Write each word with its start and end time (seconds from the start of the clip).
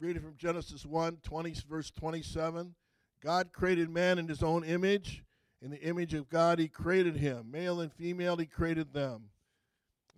Reading 0.00 0.22
from 0.22 0.36
Genesis 0.36 0.86
1, 0.86 1.18
20, 1.24 1.54
verse 1.68 1.90
27. 1.90 2.74
God 3.20 3.52
created 3.52 3.90
man 3.90 4.20
in 4.20 4.28
his 4.28 4.44
own 4.44 4.62
image. 4.62 5.24
In 5.60 5.72
the 5.72 5.82
image 5.82 6.14
of 6.14 6.28
God, 6.28 6.60
he 6.60 6.68
created 6.68 7.16
him. 7.16 7.50
Male 7.50 7.80
and 7.80 7.92
female, 7.92 8.36
he 8.36 8.46
created 8.46 8.92
them. 8.92 9.30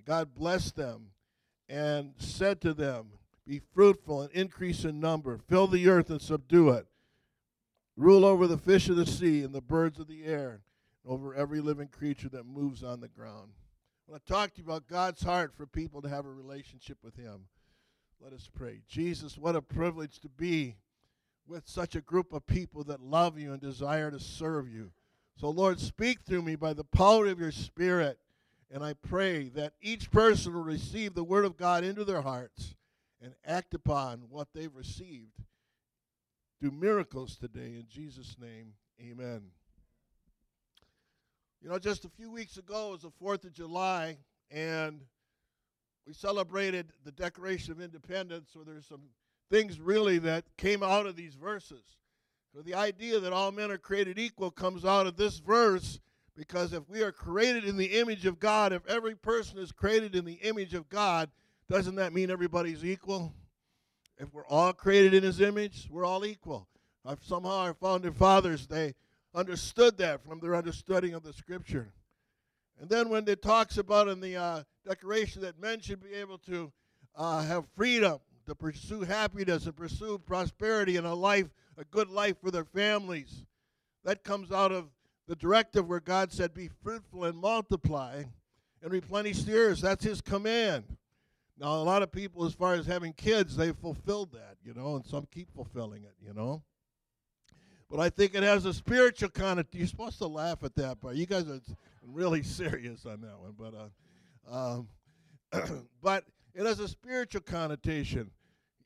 God 0.04 0.34
blessed 0.34 0.76
them 0.76 1.12
and 1.66 2.12
said 2.18 2.60
to 2.60 2.74
them, 2.74 3.12
Be 3.46 3.60
fruitful 3.72 4.20
and 4.20 4.32
increase 4.32 4.84
in 4.84 5.00
number, 5.00 5.38
fill 5.48 5.66
the 5.66 5.88
earth 5.88 6.10
and 6.10 6.20
subdue 6.20 6.70
it. 6.70 6.86
Rule 7.96 8.26
over 8.26 8.46
the 8.46 8.58
fish 8.58 8.90
of 8.90 8.96
the 8.96 9.06
sea 9.06 9.42
and 9.42 9.54
the 9.54 9.62
birds 9.62 9.98
of 9.98 10.08
the 10.08 10.24
air, 10.24 10.60
and 11.04 11.12
over 11.12 11.34
every 11.34 11.60
living 11.60 11.88
creature 11.88 12.28
that 12.30 12.44
moves 12.44 12.82
on 12.82 13.00
the 13.00 13.08
ground. 13.08 13.52
I 14.06 14.12
want 14.12 14.26
to 14.26 14.32
talk 14.32 14.54
to 14.54 14.58
you 14.58 14.64
about 14.64 14.88
God's 14.88 15.22
heart 15.22 15.54
for 15.56 15.66
people 15.66 16.02
to 16.02 16.08
have 16.08 16.26
a 16.26 16.30
relationship 16.30 16.98
with 17.02 17.16
Him. 17.16 17.46
Let 18.22 18.34
us 18.34 18.50
pray. 18.52 18.82
Jesus, 18.86 19.38
what 19.38 19.56
a 19.56 19.62
privilege 19.62 20.20
to 20.20 20.28
be 20.28 20.76
with 21.46 21.66
such 21.66 21.96
a 21.96 22.02
group 22.02 22.32
of 22.32 22.46
people 22.46 22.84
that 22.84 23.00
love 23.00 23.38
you 23.38 23.52
and 23.52 23.60
desire 23.60 24.10
to 24.10 24.20
serve 24.20 24.68
you. 24.68 24.90
So, 25.36 25.48
Lord, 25.48 25.80
speak 25.80 26.20
through 26.20 26.42
me 26.42 26.54
by 26.54 26.74
the 26.74 26.84
power 26.84 27.26
of 27.26 27.40
your 27.40 27.50
Spirit. 27.50 28.18
And 28.70 28.84
I 28.84 28.92
pray 28.92 29.48
that 29.54 29.72
each 29.80 30.10
person 30.10 30.52
will 30.52 30.62
receive 30.62 31.14
the 31.14 31.24
Word 31.24 31.44
of 31.44 31.56
God 31.56 31.82
into 31.82 32.04
their 32.04 32.20
hearts 32.20 32.76
and 33.22 33.34
act 33.44 33.74
upon 33.74 34.24
what 34.28 34.48
they've 34.54 34.74
received. 34.74 35.42
Do 36.60 36.70
miracles 36.70 37.36
today. 37.36 37.76
In 37.76 37.86
Jesus' 37.88 38.36
name, 38.38 38.74
amen. 39.00 39.42
You 41.62 41.70
know, 41.70 41.78
just 41.78 42.04
a 42.04 42.10
few 42.10 42.30
weeks 42.30 42.58
ago 42.58 42.90
was 42.90 43.02
the 43.02 43.10
4th 43.10 43.44
of 43.44 43.52
July, 43.52 44.18
and 44.50 45.00
we 46.06 46.12
celebrated 46.12 46.92
the 47.04 47.12
Declaration 47.12 47.72
of 47.72 47.80
Independence, 47.80 48.50
so 48.52 48.60
there's 48.64 48.86
some 48.86 49.02
things 49.50 49.80
really 49.80 50.18
that 50.18 50.44
came 50.56 50.82
out 50.82 51.06
of 51.06 51.16
these 51.16 51.34
verses. 51.34 51.82
So 52.54 52.62
the 52.62 52.74
idea 52.74 53.20
that 53.20 53.32
all 53.32 53.52
men 53.52 53.70
are 53.70 53.78
created 53.78 54.18
equal 54.18 54.50
comes 54.50 54.84
out 54.84 55.06
of 55.06 55.16
this 55.16 55.38
verse 55.38 56.00
because 56.36 56.72
if 56.72 56.88
we 56.88 57.02
are 57.02 57.12
created 57.12 57.64
in 57.64 57.76
the 57.76 57.98
image 57.98 58.26
of 58.26 58.40
God, 58.40 58.72
if 58.72 58.86
every 58.86 59.14
person 59.14 59.58
is 59.58 59.72
created 59.72 60.14
in 60.16 60.24
the 60.24 60.40
image 60.42 60.74
of 60.74 60.88
God, 60.88 61.28
doesn't 61.68 61.96
that 61.96 62.12
mean 62.12 62.30
everybody's 62.30 62.84
equal? 62.84 63.34
If 64.18 64.32
we're 64.32 64.46
all 64.46 64.72
created 64.72 65.14
in 65.14 65.22
his 65.22 65.40
image, 65.40 65.88
we're 65.90 66.04
all 66.04 66.24
equal. 66.24 66.66
I've, 67.04 67.22
somehow 67.22 67.58
our 67.58 67.74
founding 67.74 68.14
fathers, 68.14 68.66
they 68.66 68.94
understood 69.34 69.98
that 69.98 70.24
from 70.24 70.40
their 70.40 70.54
understanding 70.56 71.14
of 71.14 71.22
the 71.22 71.32
scripture. 71.32 71.92
And 72.80 72.88
then 72.88 73.08
when 73.10 73.28
it 73.28 73.42
talks 73.42 73.78
about 73.78 74.08
in 74.08 74.20
the 74.20 74.36
uh, 74.36 74.62
Declaration 74.86 75.42
that 75.42 75.60
men 75.60 75.80
should 75.80 76.02
be 76.02 76.14
able 76.14 76.38
to 76.38 76.72
uh, 77.14 77.42
have 77.42 77.64
freedom, 77.76 78.18
to 78.46 78.54
pursue 78.54 79.02
happiness 79.02 79.66
and 79.66 79.76
pursue 79.76 80.18
prosperity 80.18 80.96
and 80.96 81.06
a 81.06 81.14
life, 81.14 81.46
a 81.76 81.84
good 81.84 82.08
life 82.08 82.36
for 82.42 82.50
their 82.50 82.64
families, 82.64 83.44
that 84.04 84.24
comes 84.24 84.50
out 84.50 84.72
of 84.72 84.88
the 85.28 85.36
directive 85.36 85.88
where 85.88 86.00
God 86.00 86.32
said, 86.32 86.54
Be 86.54 86.70
fruitful 86.82 87.24
and 87.24 87.38
multiply 87.38 88.24
and 88.82 88.92
replenish 88.92 89.42
the 89.42 89.54
earth. 89.54 89.80
That's 89.80 90.04
His 90.04 90.20
command. 90.20 90.96
Now, 91.58 91.74
a 91.74 91.84
lot 91.84 92.02
of 92.02 92.10
people, 92.10 92.46
as 92.46 92.54
far 92.54 92.74
as 92.74 92.86
having 92.86 93.12
kids, 93.12 93.54
they've 93.54 93.76
fulfilled 93.76 94.32
that, 94.32 94.56
you 94.64 94.72
know, 94.72 94.96
and 94.96 95.04
some 95.04 95.28
keep 95.30 95.54
fulfilling 95.54 96.04
it, 96.04 96.14
you 96.26 96.32
know. 96.32 96.62
But 97.90 98.00
I 98.00 98.08
think 98.08 98.34
it 98.34 98.42
has 98.42 98.64
a 98.64 98.72
spiritual 98.72 99.28
connotation. 99.28 99.78
You're 99.78 99.88
supposed 99.88 100.18
to 100.18 100.26
laugh 100.26 100.64
at 100.64 100.74
that, 100.76 100.98
but 101.02 101.16
you 101.16 101.26
guys 101.26 101.48
are 101.48 101.60
really 102.02 102.42
serious 102.44 103.04
on 103.04 103.20
that 103.20 103.38
one. 103.38 103.54
But, 103.58 103.74
uh, 103.74 103.88
um, 104.48 104.88
but 106.02 106.24
it 106.54 106.66
has 106.66 106.80
a 106.80 106.88
spiritual 106.88 107.42
connotation. 107.42 108.30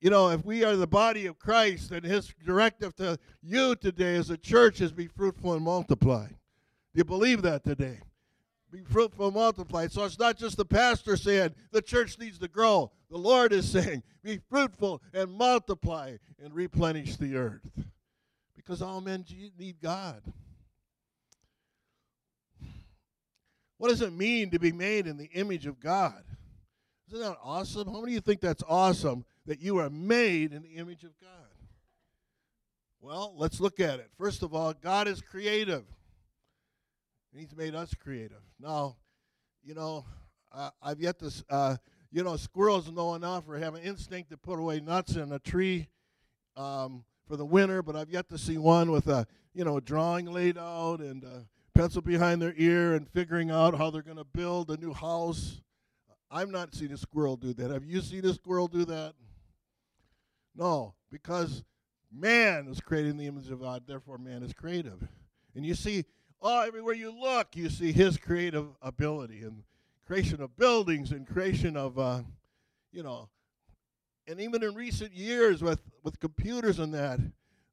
You 0.01 0.11
know, 0.11 0.29
if 0.29 0.45
we 0.45 0.65
are 0.65 0.77
the 0.77 0.87
body 0.87 1.27
of 1.27 1.39
Christ, 1.39 1.91
then 1.91 2.03
his 2.03 2.33
directive 2.45 2.95
to 2.97 3.19
you 3.43 3.75
today 3.75 4.17
as 4.17 4.31
a 4.31 4.37
church 4.37 4.81
is 4.81 4.93
be 4.93 5.07
fruitful 5.07 5.55
and 5.55 5.63
multiply. 5.63 6.27
Do 6.27 6.99
you 6.99 7.05
believe 7.05 7.43
that 7.43 7.65
today? 7.65 8.01
Be 8.71 8.83
fruitful 8.83 9.27
and 9.27 9.35
multiply. 9.35 9.87
So 9.87 10.05
it's 10.05 10.19
not 10.19 10.37
just 10.37 10.57
the 10.57 10.65
pastor 10.65 11.17
saying 11.17 11.55
the 11.71 11.81
church 11.81 12.19
needs 12.19 12.39
to 12.41 12.49
grow. 12.49 12.91
The 13.11 13.17
Lord 13.17 13.53
is 13.53 13.71
saying, 13.73 14.03
be 14.23 14.41
fruitful 14.51 15.01
and 15.13 15.33
multiply 15.33 16.17
and 16.43 16.55
replenish 16.55 17.17
the 17.17 17.37
earth. 17.37 17.67
Because 18.57 18.83
all 18.83 19.01
men 19.01 19.25
need 19.59 19.77
God. 19.81 20.23
What 23.79 23.89
does 23.89 24.01
it 24.01 24.13
mean 24.13 24.51
to 24.51 24.59
be 24.59 24.73
made 24.73 25.07
in 25.07 25.17
the 25.17 25.31
image 25.33 25.67
of 25.67 25.81
God? 25.81 26.23
Isn't 27.09 27.21
that 27.21 27.37
awesome? 27.43 27.87
How 27.89 28.01
many 28.01 28.13
of 28.13 28.15
you 28.15 28.21
think 28.21 28.41
that's 28.41 28.63
awesome 28.69 29.25
that 29.47 29.61
you 29.61 29.79
are 29.79 29.91
made 29.91 30.53
in 30.53 30.63
the 30.63 30.77
image 30.77 31.05
of 31.05 31.19
God? 31.21 31.31
Well, 33.01 33.35
let's 33.37 33.61
look 33.61 33.81
at 33.81 34.01
it. 34.01 34.09
First 34.17 34.43
of 34.43 34.55
all, 34.55 34.73
God 34.73 35.07
is 35.07 35.21
creative. 35.21 35.85
He's 37.37 37.55
made 37.55 37.75
us 37.75 37.93
creative. 37.95 38.41
Now, 38.59 38.97
you 39.63 39.75
know, 39.75 40.07
uh, 40.53 40.71
I've 40.83 41.01
yet 41.01 41.19
to, 41.19 41.31
uh, 41.51 41.77
you 42.11 42.23
know, 42.23 42.37
squirrels 42.37 42.91
know 42.91 43.15
enough 43.15 43.45
or 43.49 43.59
have 43.59 43.75
an 43.75 43.83
instinct 43.83 44.31
to 44.31 44.37
put 44.37 44.59
away 44.59 44.81
nuts 44.81 45.17
in 45.17 45.33
a 45.33 45.39
tree 45.39 45.89
um, 46.57 47.05
for 47.27 47.37
the 47.37 47.45
winter, 47.45 47.83
but 47.83 47.97
I've 47.97 48.11
yet 48.11 48.29
to 48.31 48.39
see 48.39 48.57
one 48.57 48.91
with 48.91 49.09
a, 49.09 49.27
you 49.53 49.65
know, 49.65 49.81
drawing 49.81 50.27
laid 50.27 50.57
out 50.57 51.01
and 51.01 51.25
a 51.25 51.45
pencil 51.75 52.03
behind 52.03 52.41
their 52.41 52.55
ear 52.57 52.95
and 52.95 53.09
figuring 53.09 53.51
out 53.51 53.77
how 53.77 53.91
they're 53.91 54.03
going 54.03 54.17
to 54.17 54.25
build 54.25 54.71
a 54.71 54.77
new 54.77 54.93
house. 54.93 55.61
I've 56.31 56.51
not 56.51 56.75
seen 56.75 56.93
a 56.93 56.97
squirrel 56.97 57.37
do 57.37 57.53
that. 57.55 57.71
Have 57.71 57.85
you 57.85 58.01
seen 58.01 58.25
a 58.25 58.33
squirrel 58.33 58.69
do 58.69 58.85
that? 58.87 59.15
No, 60.57 60.95
because 61.11 61.65
man 62.13 62.69
is 62.69 62.81
created 62.81 63.11
in 63.11 63.17
the 63.17 63.27
image 63.27 63.51
of 63.51 63.61
God, 63.61 63.85
therefore 63.87 64.19
man 64.19 64.43
is 64.43 64.53
creative. 64.53 65.07
And 65.55 65.67
you 65.67 65.75
see, 65.75 66.05
oh, 66.41 66.63
everywhere 66.63 66.95
you 66.95 67.11
look, 67.11 67.57
you 67.57 67.69
see 67.69 67.93
his 67.93 68.17
creative 68.17 68.67
ability 68.81 69.43
and 69.43 69.63
creation 70.07 70.41
of 70.41 70.57
buildings 70.57 71.11
and 71.11 71.27
creation 71.27 71.77
of, 71.77 71.99
uh, 71.99 72.23
you 72.93 73.03
know, 73.03 73.29
and 74.27 74.41
even 74.41 74.63
in 74.63 74.75
recent 74.75 75.13
years 75.13 75.63
with, 75.63 75.81
with 76.03 76.21
computers 76.21 76.79
and 76.79 76.95
that, 76.95 77.21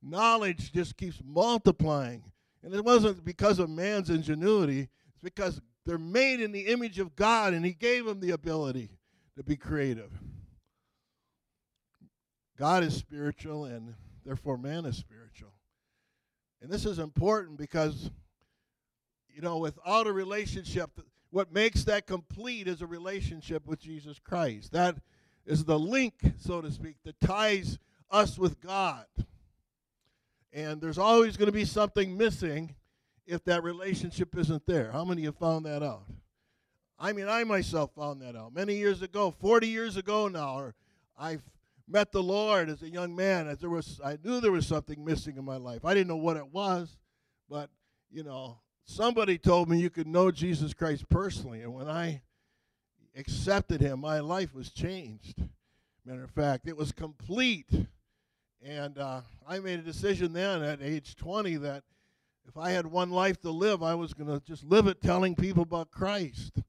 knowledge 0.01 0.71
just 0.71 0.97
keeps 0.97 1.21
multiplying. 1.23 2.23
And 2.63 2.73
it 2.73 2.83
wasn't 2.83 3.25
because 3.25 3.59
of 3.59 3.69
man's 3.69 4.09
ingenuity, 4.09 4.89
it's 5.13 5.23
because 5.23 5.61
they're 5.85 5.97
made 5.97 6.41
in 6.41 6.51
the 6.51 6.67
image 6.67 6.99
of 6.99 7.15
God 7.15 7.53
and 7.53 7.65
he 7.65 7.73
gave 7.73 8.05
them 8.05 8.19
the 8.19 8.31
ability 8.31 8.89
to 9.35 9.43
be 9.43 9.55
creative. 9.55 10.11
God 12.57 12.83
is 12.83 12.95
spiritual, 12.95 13.65
and 13.65 13.95
therefore 14.23 14.55
man 14.55 14.85
is 14.85 14.95
spiritual. 14.95 15.51
And 16.61 16.69
this 16.69 16.85
is 16.85 16.99
important 16.99 17.57
because, 17.57 18.11
you 19.33 19.41
know, 19.41 19.57
without 19.57 20.05
a 20.05 20.13
relationship, 20.13 20.91
what 21.31 21.51
makes 21.51 21.83
that 21.85 22.05
complete 22.05 22.67
is 22.67 22.83
a 22.83 22.85
relationship 22.85 23.65
with 23.65 23.79
Jesus 23.79 24.19
Christ. 24.19 24.73
That 24.73 24.97
is 25.43 25.63
the 25.63 25.79
link, 25.79 26.13
so 26.37 26.61
to 26.61 26.71
speak, 26.71 26.97
that 27.03 27.19
ties 27.19 27.79
us 28.11 28.37
with 28.37 28.61
God. 28.61 29.05
And 30.53 30.81
there's 30.81 30.97
always 30.97 31.37
going 31.37 31.47
to 31.47 31.53
be 31.53 31.65
something 31.65 32.17
missing 32.17 32.75
if 33.25 33.43
that 33.45 33.63
relationship 33.63 34.37
isn't 34.37 34.65
there. 34.65 34.91
How 34.91 35.05
many 35.05 35.23
have 35.23 35.37
found 35.37 35.65
that 35.65 35.81
out? 35.81 36.03
I 36.99 37.13
mean, 37.13 37.27
I 37.27 37.43
myself 37.43 37.91
found 37.95 38.21
that 38.21 38.35
out 38.35 38.53
many 38.53 38.75
years 38.75 39.01
ago, 39.01 39.31
40 39.31 39.67
years 39.67 39.97
ago 39.97 40.27
now, 40.27 40.73
I've 41.17 41.41
met 41.87 42.11
the 42.11 42.21
Lord 42.21 42.69
as 42.69 42.81
a 42.83 42.89
young 42.89 43.15
man, 43.15 43.47
as 43.47 43.59
there 43.59 43.69
was, 43.69 43.99
I 44.03 44.17
knew 44.23 44.39
there 44.39 44.51
was 44.51 44.67
something 44.67 45.03
missing 45.03 45.37
in 45.37 45.43
my 45.43 45.57
life. 45.57 45.83
I 45.83 45.93
didn't 45.93 46.07
know 46.07 46.17
what 46.17 46.37
it 46.37 46.53
was, 46.53 46.97
but 47.49 47.69
you 48.11 48.23
know, 48.23 48.59
somebody 48.85 49.37
told 49.37 49.69
me 49.69 49.79
you 49.79 49.89
could 49.89 50.07
know 50.07 50.31
Jesus 50.31 50.73
Christ 50.73 51.09
personally, 51.09 51.61
and 51.61 51.73
when 51.73 51.87
I 51.87 52.21
accepted 53.15 53.81
Him, 53.81 53.99
my 53.99 54.19
life 54.19 54.53
was 54.53 54.69
changed. 54.71 55.41
Matter 56.05 56.23
of 56.23 56.31
fact, 56.31 56.67
it 56.67 56.77
was 56.77 56.91
complete, 56.91 57.69
and 58.63 58.97
uh, 58.97 59.21
I 59.47 59.59
made 59.59 59.79
a 59.79 59.83
decision 59.83 60.33
then 60.33 60.61
at 60.61 60.81
age 60.81 61.15
20 61.15 61.57
that 61.57 61.83
if 62.47 62.57
I 62.57 62.71
had 62.71 62.85
one 62.85 63.11
life 63.11 63.39
to 63.41 63.51
live, 63.51 63.81
I 63.81 63.95
was 63.95 64.13
going 64.13 64.29
to 64.29 64.45
just 64.45 64.63
live 64.63 64.87
it 64.87 65.01
telling 65.01 65.35
people 65.35 65.63
about 65.63 65.91
Christ 65.91 66.59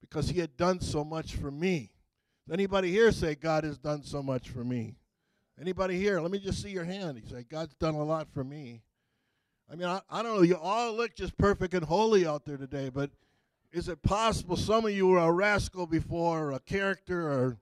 because 0.00 0.28
He 0.28 0.40
had 0.40 0.56
done 0.56 0.80
so 0.80 1.04
much 1.04 1.34
for 1.34 1.50
me. 1.50 1.90
Anybody 2.50 2.90
here 2.90 3.12
say, 3.12 3.34
God 3.34 3.64
has 3.64 3.78
done 3.78 4.02
so 4.02 4.22
much 4.22 4.48
for 4.48 4.64
me? 4.64 4.96
Anybody 5.60 5.98
here? 5.98 6.20
Let 6.20 6.30
me 6.30 6.38
just 6.38 6.62
see 6.62 6.70
your 6.70 6.84
hand. 6.84 7.18
He 7.18 7.28
said, 7.28 7.48
God's 7.48 7.74
done 7.74 7.94
a 7.94 8.02
lot 8.02 8.28
for 8.32 8.42
me. 8.42 8.82
I 9.70 9.76
mean, 9.76 9.86
I, 9.86 10.00
I 10.10 10.22
don't 10.22 10.36
know. 10.36 10.42
You 10.42 10.56
all 10.56 10.94
look 10.94 11.14
just 11.14 11.36
perfect 11.38 11.74
and 11.74 11.84
holy 11.84 12.26
out 12.26 12.44
there 12.44 12.56
today, 12.56 12.88
but 12.88 13.10
is 13.72 13.88
it 13.88 14.02
possible 14.02 14.56
some 14.56 14.84
of 14.84 14.90
you 14.90 15.06
were 15.06 15.18
a 15.18 15.30
rascal 15.30 15.86
before, 15.86 16.46
or 16.46 16.52
a 16.52 16.60
character, 16.60 17.30
or 17.30 17.58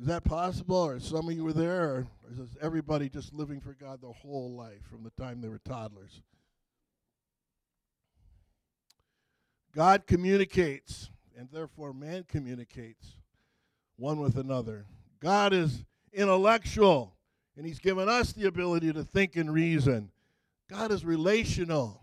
is 0.00 0.06
that 0.06 0.24
possible? 0.24 0.76
Or 0.76 1.00
some 1.00 1.28
of 1.28 1.34
you 1.34 1.44
were 1.44 1.52
there, 1.52 1.82
or 1.82 2.06
is 2.38 2.56
everybody 2.60 3.08
just 3.08 3.32
living 3.32 3.60
for 3.60 3.74
God 3.74 4.00
their 4.02 4.12
whole 4.12 4.54
life 4.54 4.82
from 4.90 5.02
the 5.02 5.22
time 5.22 5.40
they 5.40 5.48
were 5.48 5.60
toddlers? 5.64 6.20
God 9.74 10.06
communicates, 10.06 11.10
and 11.36 11.48
therefore 11.50 11.92
man 11.94 12.24
communicates 12.28 13.16
one 13.96 14.20
with 14.20 14.36
another. 14.36 14.86
God 15.20 15.52
is 15.52 15.84
intellectual. 16.12 17.16
And 17.56 17.66
He's 17.66 17.78
given 17.78 18.08
us 18.08 18.32
the 18.32 18.46
ability 18.46 18.92
to 18.92 19.04
think 19.04 19.36
and 19.36 19.52
reason. 19.52 20.10
God 20.70 20.90
is 20.90 21.04
relational. 21.04 22.00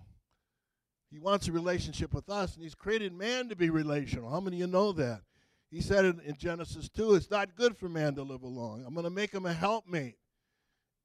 He 1.11 1.19
wants 1.19 1.47
a 1.47 1.51
relationship 1.51 2.13
with 2.13 2.29
us, 2.29 2.53
and 2.53 2.63
He's 2.63 2.75
created 2.75 3.13
man 3.13 3.49
to 3.49 3.55
be 3.55 3.69
relational. 3.69 4.29
How 4.29 4.39
many 4.39 4.57
of 4.57 4.61
you 4.61 4.67
know 4.67 4.91
that? 4.93 5.21
He 5.71 5.81
said 5.81 6.05
in, 6.05 6.19
in 6.21 6.35
Genesis 6.35 6.89
2, 6.89 7.13
it's 7.13 7.29
not 7.29 7.55
good 7.55 7.77
for 7.77 7.87
man 7.87 8.15
to 8.15 8.23
live 8.23 8.43
alone. 8.43 8.83
I'm 8.85 8.93
going 8.93 9.03
to 9.03 9.09
make 9.09 9.31
him 9.31 9.45
a 9.45 9.53
helpmate. 9.53 10.15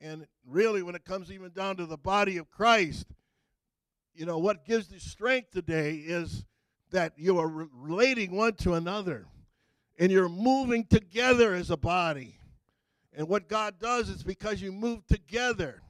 And 0.00 0.26
really, 0.46 0.82
when 0.82 0.94
it 0.94 1.04
comes 1.04 1.30
even 1.30 1.52
down 1.52 1.76
to 1.76 1.86
the 1.86 1.96
body 1.96 2.38
of 2.38 2.50
Christ, 2.50 3.06
you 4.14 4.26
know, 4.26 4.38
what 4.38 4.64
gives 4.64 4.88
the 4.88 5.00
strength 5.00 5.50
today 5.50 5.96
is 5.96 6.44
that 6.90 7.12
you 7.16 7.38
are 7.38 7.48
relating 7.48 8.36
one 8.36 8.54
to 8.54 8.74
another 8.74 9.26
and 9.98 10.10
you're 10.10 10.28
moving 10.28 10.84
together 10.86 11.54
as 11.54 11.70
a 11.70 11.76
body. 11.76 12.38
And 13.12 13.28
what 13.28 13.48
God 13.48 13.78
does 13.80 14.08
is 14.08 14.22
because 14.22 14.60
you 14.60 14.72
move 14.72 15.06
together. 15.06 15.82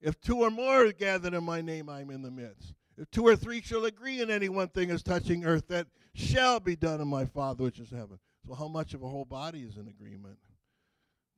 If 0.00 0.20
two 0.20 0.38
or 0.38 0.50
more 0.50 0.86
are 0.86 0.92
gathered 0.92 1.34
in 1.34 1.44
my 1.44 1.60
name, 1.60 1.88
I'm 1.88 2.10
in 2.10 2.22
the 2.22 2.30
midst. 2.30 2.74
If 2.96 3.10
two 3.10 3.26
or 3.26 3.36
three 3.36 3.60
shall 3.60 3.84
agree 3.84 4.20
in 4.20 4.30
any 4.30 4.48
one 4.48 4.68
thing 4.68 4.90
as 4.90 5.02
touching 5.02 5.44
earth, 5.44 5.68
that 5.68 5.86
shall 6.16 6.60
be 6.60 6.76
done 6.76 7.00
in 7.00 7.08
my 7.08 7.24
Father 7.24 7.64
which 7.64 7.78
is 7.78 7.90
heaven. 7.90 8.18
So, 8.46 8.54
how 8.54 8.68
much 8.68 8.94
of 8.94 9.02
a 9.02 9.08
whole 9.08 9.24
body 9.24 9.60
is 9.60 9.76
in 9.76 9.88
agreement 9.88 10.38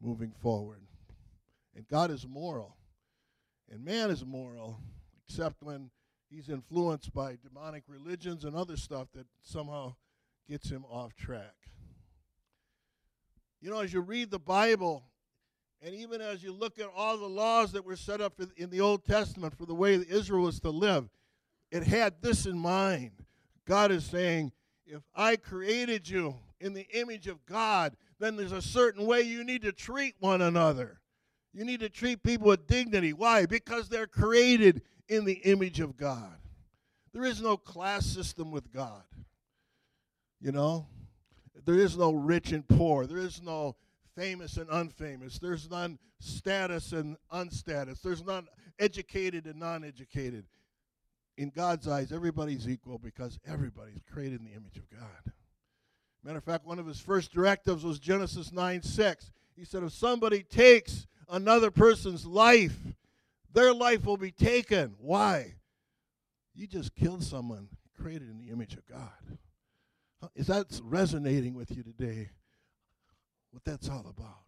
moving 0.01 0.33
forward? 0.41 0.81
And 1.75 1.87
God 1.89 2.11
is 2.11 2.27
moral, 2.27 2.77
and 3.71 3.85
man 3.85 4.11
is 4.11 4.25
moral, 4.25 4.81
except 5.27 5.63
when 5.63 5.91
he's 6.31 6.49
influenced 6.49 7.13
by 7.13 7.37
demonic 7.43 7.85
religions 7.89 8.45
and 8.45 8.55
other 8.55 8.77
stuff 8.77 9.09
that 9.15 9.27
somehow 9.43 9.95
gets 10.49 10.71
him 10.71 10.85
off 10.91 11.15
track. 11.15 11.55
You 13.61 13.71
know, 13.71 13.81
as 13.81 13.93
you 13.93 14.01
read 14.01 14.31
the 14.31 14.39
Bible, 14.39 15.05
and 15.83 15.95
even 15.95 16.21
as 16.21 16.43
you 16.43 16.53
look 16.53 16.79
at 16.79 16.91
all 16.95 17.19
the 17.19 17.29
laws 17.29 17.73
that 17.73 17.85
were 17.85 17.97
set 17.97 18.21
up 18.21 18.41
in 18.57 18.71
the 18.71 18.81
Old 18.81 19.05
Testament 19.05 19.57
for 19.57 19.67
the 19.67 19.75
way 19.75 19.95
Israel 20.09 20.45
was 20.45 20.61
to 20.61 20.71
live, 20.71 21.09
it 21.71 21.85
had 21.85 22.15
this 22.21 22.47
in 22.47 22.59
mind. 22.59 23.13
God 23.67 23.93
is 23.93 24.05
saying, 24.05 24.53
if 24.89 25.03
I 25.15 25.37
created 25.37 26.09
you 26.09 26.35
in 26.61 26.73
the 26.73 26.87
image 26.93 27.27
of 27.27 27.45
God, 27.47 27.97
then 28.19 28.37
there's 28.37 28.53
a 28.53 28.63
certain 28.63 29.07
way 29.07 29.23
you 29.23 29.45
need 29.45 29.63
to 29.63 29.73
treat 29.73 30.15
one 30.19 30.43
another. 30.43 31.01
You 31.53 31.65
need 31.65 31.81
to 31.81 31.89
treat 31.89 32.23
people 32.23 32.49
with 32.49 32.67
dignity. 32.67 33.13
Why? 33.13 33.47
Because 33.47 33.89
they're 33.89 34.07
created 34.07 34.83
in 35.09 35.25
the 35.25 35.35
image 35.45 35.81
of 35.81 35.97
God. 35.97 36.39
There 37.13 37.25
is 37.25 37.41
no 37.41 37.57
class 37.57 38.07
system 38.07 38.51
with 38.51 38.73
God. 38.73 39.03
You 40.41 40.53
know? 40.53 40.87
There 41.65 41.79
is 41.79 41.97
no 41.97 42.13
rich 42.13 42.53
and 42.53 42.67
poor. 42.67 43.07
There 43.07 43.19
is 43.19 43.43
no 43.43 43.77
famous 44.17 44.57
and 44.57 44.69
unfamous. 44.69 45.39
There's 45.39 45.71
none 45.71 45.99
status 46.21 46.93
and 46.93 47.17
unstatus. 47.33 48.01
There's 48.01 48.25
none 48.25 48.47
educated 48.79 49.47
and 49.47 49.57
non 49.57 49.85
educated 49.85 50.47
in 51.39 51.51
God's 51.51 51.87
eyes, 51.87 52.11
everybody's 52.13 52.69
equal 52.69 52.99
because 52.99 53.39
everybody's 53.47 54.03
created 54.13 54.41
in 54.41 54.47
the 54.47 54.53
image 54.53 54.77
of 54.77 54.91
God. 54.91 55.33
Matter 56.25 56.39
of 56.39 56.45
fact, 56.45 56.67
one 56.67 56.81
of 56.81 56.87
his 56.87 56.99
first 56.99 57.33
directives 57.33 57.85
was 57.85 58.01
Genesis 58.01 58.53
9 58.53 58.83
6. 58.83 59.31
He 59.57 59.65
said, 59.65 59.85
If 59.85 59.93
somebody 59.93 60.43
takes 60.43 61.07
another 61.29 61.71
person's 61.71 62.27
life, 62.27 62.77
their 63.53 63.73
life 63.73 64.05
will 64.05 64.17
be 64.17 64.33
taken. 64.33 64.97
Why? 64.99 65.55
You 66.55 66.67
just 66.67 66.97
killed 66.97 67.23
someone 67.23 67.69
created 67.97 68.29
in 68.29 68.39
the 68.39 68.51
image 68.51 68.75
of 68.75 68.85
God. 68.87 69.39
Is 70.35 70.49
that 70.49 70.67
resonating 70.83 71.55
with 71.55 71.71
you 71.71 71.85
today? 71.85 72.31
What 73.53 73.65
that's 73.65 73.89
all 73.89 74.07
about. 74.09 74.43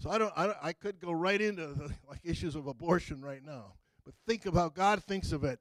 So 0.00 0.10
I 0.10 0.18
don't, 0.18 0.32
I, 0.36 0.46
don't, 0.46 0.58
I 0.60 0.72
could 0.72 1.00
go 1.00 1.12
right 1.12 1.40
into 1.40 1.68
the, 1.68 1.94
like 2.08 2.20
issues 2.24 2.56
of 2.56 2.66
abortion 2.66 3.22
right 3.22 3.42
now, 3.44 3.74
but 4.04 4.14
think 4.26 4.46
of 4.46 4.54
how 4.54 4.68
God 4.68 5.04
thinks 5.04 5.30
of 5.30 5.44
it 5.44 5.60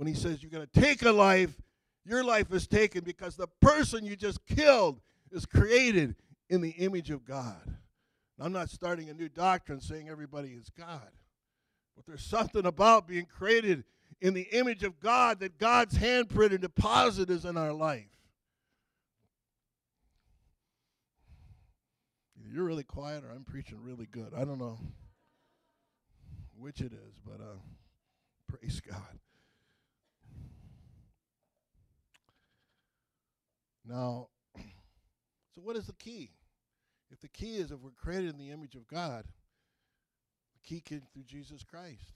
when 0.00 0.06
he 0.06 0.14
says 0.14 0.42
you're 0.42 0.50
going 0.50 0.66
to 0.66 0.80
take 0.80 1.02
a 1.02 1.12
life, 1.12 1.60
your 2.06 2.24
life 2.24 2.50
is 2.54 2.66
taken 2.66 3.04
because 3.04 3.36
the 3.36 3.46
person 3.60 4.02
you 4.02 4.16
just 4.16 4.46
killed 4.46 4.98
is 5.30 5.44
created 5.44 6.14
in 6.48 6.62
the 6.62 6.70
image 6.70 7.10
of 7.10 7.22
God. 7.22 7.76
I'm 8.40 8.50
not 8.50 8.70
starting 8.70 9.10
a 9.10 9.12
new 9.12 9.28
doctrine 9.28 9.78
saying 9.78 10.08
everybody 10.08 10.52
is 10.52 10.70
God, 10.70 11.10
but 11.94 12.06
there's 12.06 12.24
something 12.24 12.64
about 12.64 13.06
being 13.06 13.26
created 13.26 13.84
in 14.22 14.32
the 14.32 14.48
image 14.52 14.84
of 14.84 14.98
God 15.00 15.38
that 15.40 15.58
God's 15.58 15.98
handprint 15.98 16.52
and 16.52 16.62
deposit 16.62 17.28
is 17.28 17.44
in 17.44 17.58
our 17.58 17.74
life. 17.74 18.08
You're 22.50 22.64
really 22.64 22.84
quiet 22.84 23.22
or 23.22 23.32
I'm 23.32 23.44
preaching 23.44 23.76
really 23.82 24.08
good. 24.10 24.32
I 24.34 24.46
don't 24.46 24.58
know 24.58 24.78
which 26.56 26.80
it 26.80 26.94
is, 26.94 27.20
but 27.22 27.42
uh, 27.42 27.58
praise 28.48 28.80
God. 28.80 29.18
Now, 33.90 34.28
so 34.56 35.60
what 35.62 35.76
is 35.76 35.86
the 35.86 35.94
key? 35.94 36.30
If 37.10 37.18
the 37.20 37.28
key 37.28 37.56
is 37.56 37.72
if 37.72 37.80
we're 37.80 37.90
created 37.90 38.30
in 38.30 38.38
the 38.38 38.50
image 38.50 38.76
of 38.76 38.86
God, 38.86 39.24
the 40.54 40.68
key 40.68 40.80
came 40.80 41.02
through 41.12 41.24
Jesus 41.24 41.64
Christ. 41.64 42.14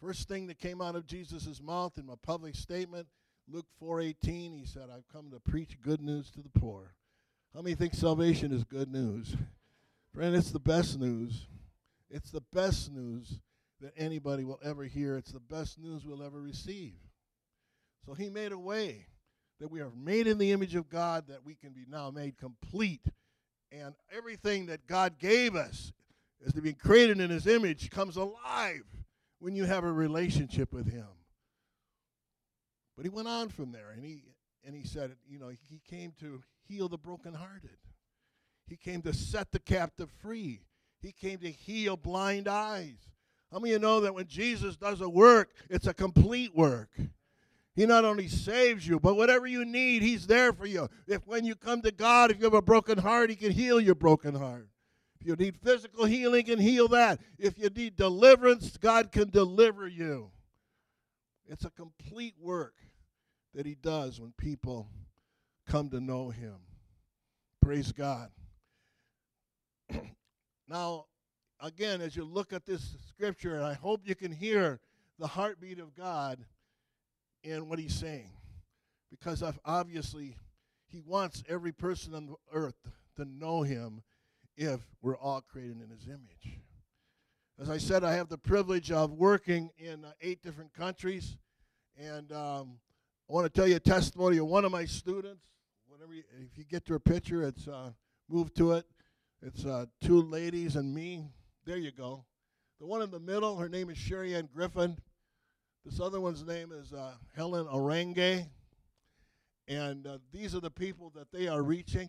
First 0.00 0.28
thing 0.28 0.46
that 0.46 0.58
came 0.58 0.80
out 0.80 0.94
of 0.94 1.06
Jesus' 1.06 1.60
mouth 1.60 1.98
in 1.98 2.06
my 2.06 2.14
public 2.22 2.54
statement, 2.54 3.08
Luke 3.48 3.66
4:18, 3.80 4.52
he 4.52 4.64
said, 4.64 4.90
"I've 4.90 5.08
come 5.08 5.30
to 5.30 5.40
preach 5.40 5.80
good 5.80 6.00
news 6.00 6.30
to 6.32 6.42
the 6.42 6.50
poor." 6.50 6.94
How 7.52 7.62
many 7.62 7.74
think 7.74 7.94
salvation 7.94 8.52
is 8.52 8.62
good 8.62 8.92
news? 8.92 9.34
Friend, 10.12 10.36
it's 10.36 10.52
the 10.52 10.60
best 10.60 10.98
news. 10.98 11.48
It's 12.10 12.30
the 12.30 12.42
best 12.52 12.92
news 12.92 13.40
that 13.80 13.92
anybody 13.96 14.44
will 14.44 14.60
ever 14.62 14.84
hear. 14.84 15.16
It's 15.16 15.32
the 15.32 15.40
best 15.40 15.78
news 15.78 16.06
we'll 16.06 16.22
ever 16.22 16.40
receive. 16.40 16.94
So 18.04 18.14
he 18.14 18.30
made 18.30 18.52
a 18.52 18.58
way 18.58 19.06
that 19.60 19.70
we 19.70 19.80
are 19.80 19.90
made 19.96 20.26
in 20.26 20.38
the 20.38 20.52
image 20.52 20.74
of 20.74 20.88
God, 20.88 21.28
that 21.28 21.44
we 21.44 21.54
can 21.54 21.70
be 21.70 21.84
now 21.88 22.10
made 22.10 22.36
complete. 22.36 23.06
And 23.72 23.94
everything 24.14 24.66
that 24.66 24.86
God 24.86 25.18
gave 25.18 25.56
us 25.56 25.92
as 26.46 26.52
to 26.52 26.60
be 26.60 26.72
created 26.72 27.20
in 27.20 27.30
his 27.30 27.46
image 27.46 27.90
comes 27.90 28.16
alive 28.16 28.84
when 29.38 29.54
you 29.54 29.64
have 29.64 29.84
a 29.84 29.92
relationship 29.92 30.72
with 30.72 30.90
him. 30.90 31.06
But 32.96 33.04
he 33.04 33.10
went 33.10 33.28
on 33.28 33.48
from 33.48 33.72
there 33.72 33.90
and 33.90 34.04
he 34.04 34.22
and 34.64 34.74
he 34.74 34.84
said, 34.84 35.14
you 35.28 35.38
know, 35.38 35.50
he 35.68 35.80
came 35.88 36.12
to 36.18 36.42
heal 36.66 36.88
the 36.88 36.98
brokenhearted. 36.98 37.78
He 38.66 38.76
came 38.76 39.00
to 39.02 39.12
set 39.12 39.52
the 39.52 39.60
captive 39.60 40.10
free. 40.20 40.62
He 41.00 41.12
came 41.12 41.38
to 41.38 41.50
heal 41.50 41.96
blind 41.96 42.48
eyes. 42.48 42.96
How 43.52 43.60
many 43.60 43.74
of 43.74 43.80
you 43.80 43.86
know 43.86 44.00
that 44.00 44.14
when 44.14 44.26
Jesus 44.26 44.76
does 44.76 45.00
a 45.00 45.08
work, 45.08 45.50
it's 45.70 45.86
a 45.86 45.94
complete 45.94 46.54
work? 46.54 46.90
He 47.76 47.84
not 47.84 48.06
only 48.06 48.26
saves 48.26 48.88
you, 48.88 48.98
but 48.98 49.16
whatever 49.16 49.46
you 49.46 49.66
need, 49.66 50.00
He's 50.02 50.26
there 50.26 50.54
for 50.54 50.64
you. 50.64 50.88
If 51.06 51.26
when 51.26 51.44
you 51.44 51.54
come 51.54 51.82
to 51.82 51.92
God, 51.92 52.30
if 52.30 52.38
you 52.38 52.44
have 52.44 52.54
a 52.54 52.62
broken 52.62 52.96
heart, 52.96 53.28
He 53.28 53.36
can 53.36 53.52
heal 53.52 53.78
your 53.78 53.94
broken 53.94 54.34
heart. 54.34 54.66
If 55.20 55.26
you 55.26 55.36
need 55.36 55.58
physical 55.58 56.06
healing, 56.06 56.46
He 56.46 56.52
can 56.54 56.58
heal 56.58 56.88
that. 56.88 57.20
If 57.38 57.58
you 57.58 57.68
need 57.68 57.96
deliverance, 57.96 58.78
God 58.78 59.12
can 59.12 59.28
deliver 59.28 59.86
you. 59.86 60.30
It's 61.46 61.66
a 61.66 61.70
complete 61.70 62.34
work 62.40 62.74
that 63.54 63.66
He 63.66 63.74
does 63.74 64.18
when 64.22 64.32
people 64.38 64.88
come 65.68 65.90
to 65.90 66.00
know 66.00 66.30
Him. 66.30 66.56
Praise 67.60 67.92
God. 67.92 68.30
now, 70.66 71.04
again, 71.60 72.00
as 72.00 72.16
you 72.16 72.24
look 72.24 72.54
at 72.54 72.64
this 72.64 72.96
scripture, 73.06 73.56
and 73.56 73.66
I 73.66 73.74
hope 73.74 74.00
you 74.04 74.14
can 74.14 74.32
hear 74.32 74.80
the 75.18 75.26
heartbeat 75.26 75.78
of 75.78 75.94
God 75.94 76.38
in 77.46 77.68
what 77.68 77.78
he's 77.78 77.94
saying. 77.94 78.30
Because 79.10 79.42
obviously, 79.64 80.36
he 80.88 81.00
wants 81.00 81.42
every 81.48 81.72
person 81.72 82.14
on 82.14 82.26
the 82.26 82.34
earth 82.52 82.74
to 83.16 83.24
know 83.24 83.62
him 83.62 84.02
if 84.56 84.80
we're 85.00 85.16
all 85.16 85.40
created 85.40 85.80
in 85.80 85.90
his 85.90 86.08
image. 86.08 86.60
As 87.58 87.70
I 87.70 87.78
said, 87.78 88.04
I 88.04 88.12
have 88.14 88.28
the 88.28 88.36
privilege 88.36 88.90
of 88.90 89.12
working 89.12 89.70
in 89.78 90.04
uh, 90.04 90.12
eight 90.20 90.42
different 90.42 90.74
countries. 90.74 91.36
And 91.98 92.30
um, 92.32 92.78
I 93.30 93.32
want 93.32 93.46
to 93.46 93.50
tell 93.50 93.66
you 93.66 93.76
a 93.76 93.80
testimony 93.80 94.36
of 94.38 94.46
one 94.46 94.64
of 94.64 94.72
my 94.72 94.84
students. 94.84 95.46
Whenever 95.88 96.12
you, 96.12 96.22
if 96.42 96.58
you 96.58 96.64
get 96.64 96.84
to 96.86 96.94
a 96.94 97.00
picture, 97.00 97.42
it's 97.44 97.66
uh, 97.66 97.92
move 98.28 98.52
to 98.54 98.72
it. 98.72 98.84
It's 99.40 99.64
uh, 99.64 99.86
two 100.02 100.20
ladies 100.20 100.76
and 100.76 100.94
me. 100.94 101.30
There 101.64 101.78
you 101.78 101.92
go. 101.92 102.24
The 102.78 102.86
one 102.86 103.00
in 103.00 103.10
the 103.10 103.20
middle, 103.20 103.56
her 103.56 103.68
name 103.68 103.88
is 103.88 103.96
Sherry 103.96 104.34
Ann 104.34 104.48
Griffin. 104.54 104.98
This 105.86 106.00
other 106.00 106.20
one's 106.20 106.44
name 106.44 106.72
is 106.72 106.92
uh, 106.92 107.12
Helen 107.36 107.68
Orange. 107.68 108.48
And 109.68 110.04
uh, 110.04 110.18
these 110.32 110.52
are 110.52 110.60
the 110.60 110.68
people 110.68 111.12
that 111.14 111.30
they 111.30 111.46
are 111.46 111.62
reaching, 111.62 112.08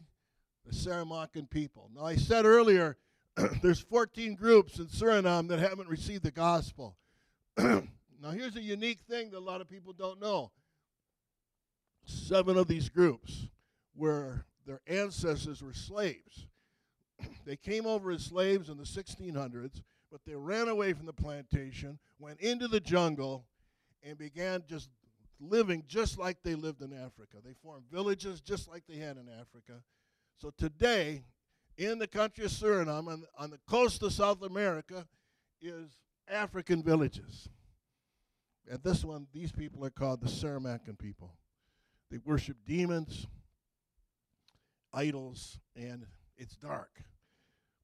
the 0.66 0.74
Saramaccan 0.74 1.48
people. 1.48 1.92
Now, 1.96 2.04
I 2.04 2.16
said 2.16 2.46
earlier, 2.46 2.98
there's 3.62 3.80
14 3.80 4.34
groups 4.34 4.80
in 4.80 4.88
Suriname 4.88 5.48
that 5.50 5.60
haven't 5.60 5.90
received 5.90 6.24
the 6.24 6.32
gospel. 6.32 6.98
now, 7.58 8.32
here's 8.32 8.56
a 8.56 8.62
unique 8.62 9.02
thing 9.08 9.30
that 9.30 9.38
a 9.38 9.40
lot 9.40 9.62
of 9.62 9.70
people 9.70 9.94
don't 9.94 10.20
know. 10.20 10.50
Seven 12.04 12.58
of 12.58 12.68
these 12.68 12.90
groups 12.90 13.46
where 13.94 14.46
their 14.66 14.82
ancestors 14.88 15.62
were 15.62 15.74
slaves. 15.74 16.48
They 17.46 17.56
came 17.56 17.86
over 17.86 18.12
as 18.12 18.26
slaves 18.26 18.70
in 18.70 18.78
the 18.78 18.84
1600s, 18.84 19.82
but 20.12 20.22
they 20.26 20.36
ran 20.36 20.68
away 20.68 20.94
from 20.94 21.06
the 21.06 21.14
plantation, 21.14 21.98
went 22.20 22.42
into 22.42 22.68
the 22.68 22.82
jungle, 22.82 23.46
and 24.04 24.18
began 24.18 24.64
just 24.68 24.90
living 25.40 25.84
just 25.88 26.18
like 26.18 26.38
they 26.44 26.56
lived 26.56 26.82
in 26.82 26.94
Africa. 26.94 27.38
They 27.44 27.54
formed 27.54 27.86
villages 27.92 28.42
just 28.42 28.68
like 28.68 28.84
they 28.88 28.98
had 28.98 29.18
in 29.18 29.28
Africa. 29.30 29.82
So 30.42 30.52
today, 30.58 31.24
in 31.78 32.00
the 32.00 32.08
country 32.08 32.46
of 32.46 32.52
Suriname, 32.52 33.08
on, 33.08 33.24
on 33.38 33.50
the 33.52 33.60
coast 33.68 34.02
of 34.04 34.14
South 34.14 34.42
America, 34.42 35.06
is 35.62 35.90
African 36.28 36.84
villages. 36.84 37.50
And 38.70 38.82
this 38.84 39.04
one, 39.04 39.28
these 39.34 39.52
people 39.52 39.86
are 39.86 39.90
called 39.90 40.22
the 40.22 40.28
Saramaccan 40.28 41.00
people. 41.00 41.34
They 42.12 42.18
worship 42.18 42.58
demons, 42.66 43.28
idols, 44.94 45.60
and 45.76 46.06
it's 46.38 46.56
dark. 46.56 47.02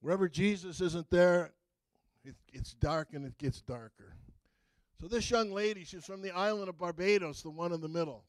Wherever 0.01 0.27
Jesus 0.27 0.81
isn't 0.81 1.09
there, 1.09 1.51
it, 2.23 2.35
it's 2.51 2.73
dark 2.73 3.09
and 3.13 3.25
it 3.25 3.37
gets 3.37 3.61
darker. 3.61 4.15
So 5.03 5.09
this 5.09 5.29
young 5.29 5.51
lady, 5.51 5.83
she's 5.83 6.05
from 6.05 6.21
the 6.21 6.31
island 6.31 6.69
of 6.69 6.77
Barbados, 6.77 7.41
the 7.41 7.49
one 7.49 7.73
in 7.73 7.81
the 7.81 7.89
middle. 7.89 8.23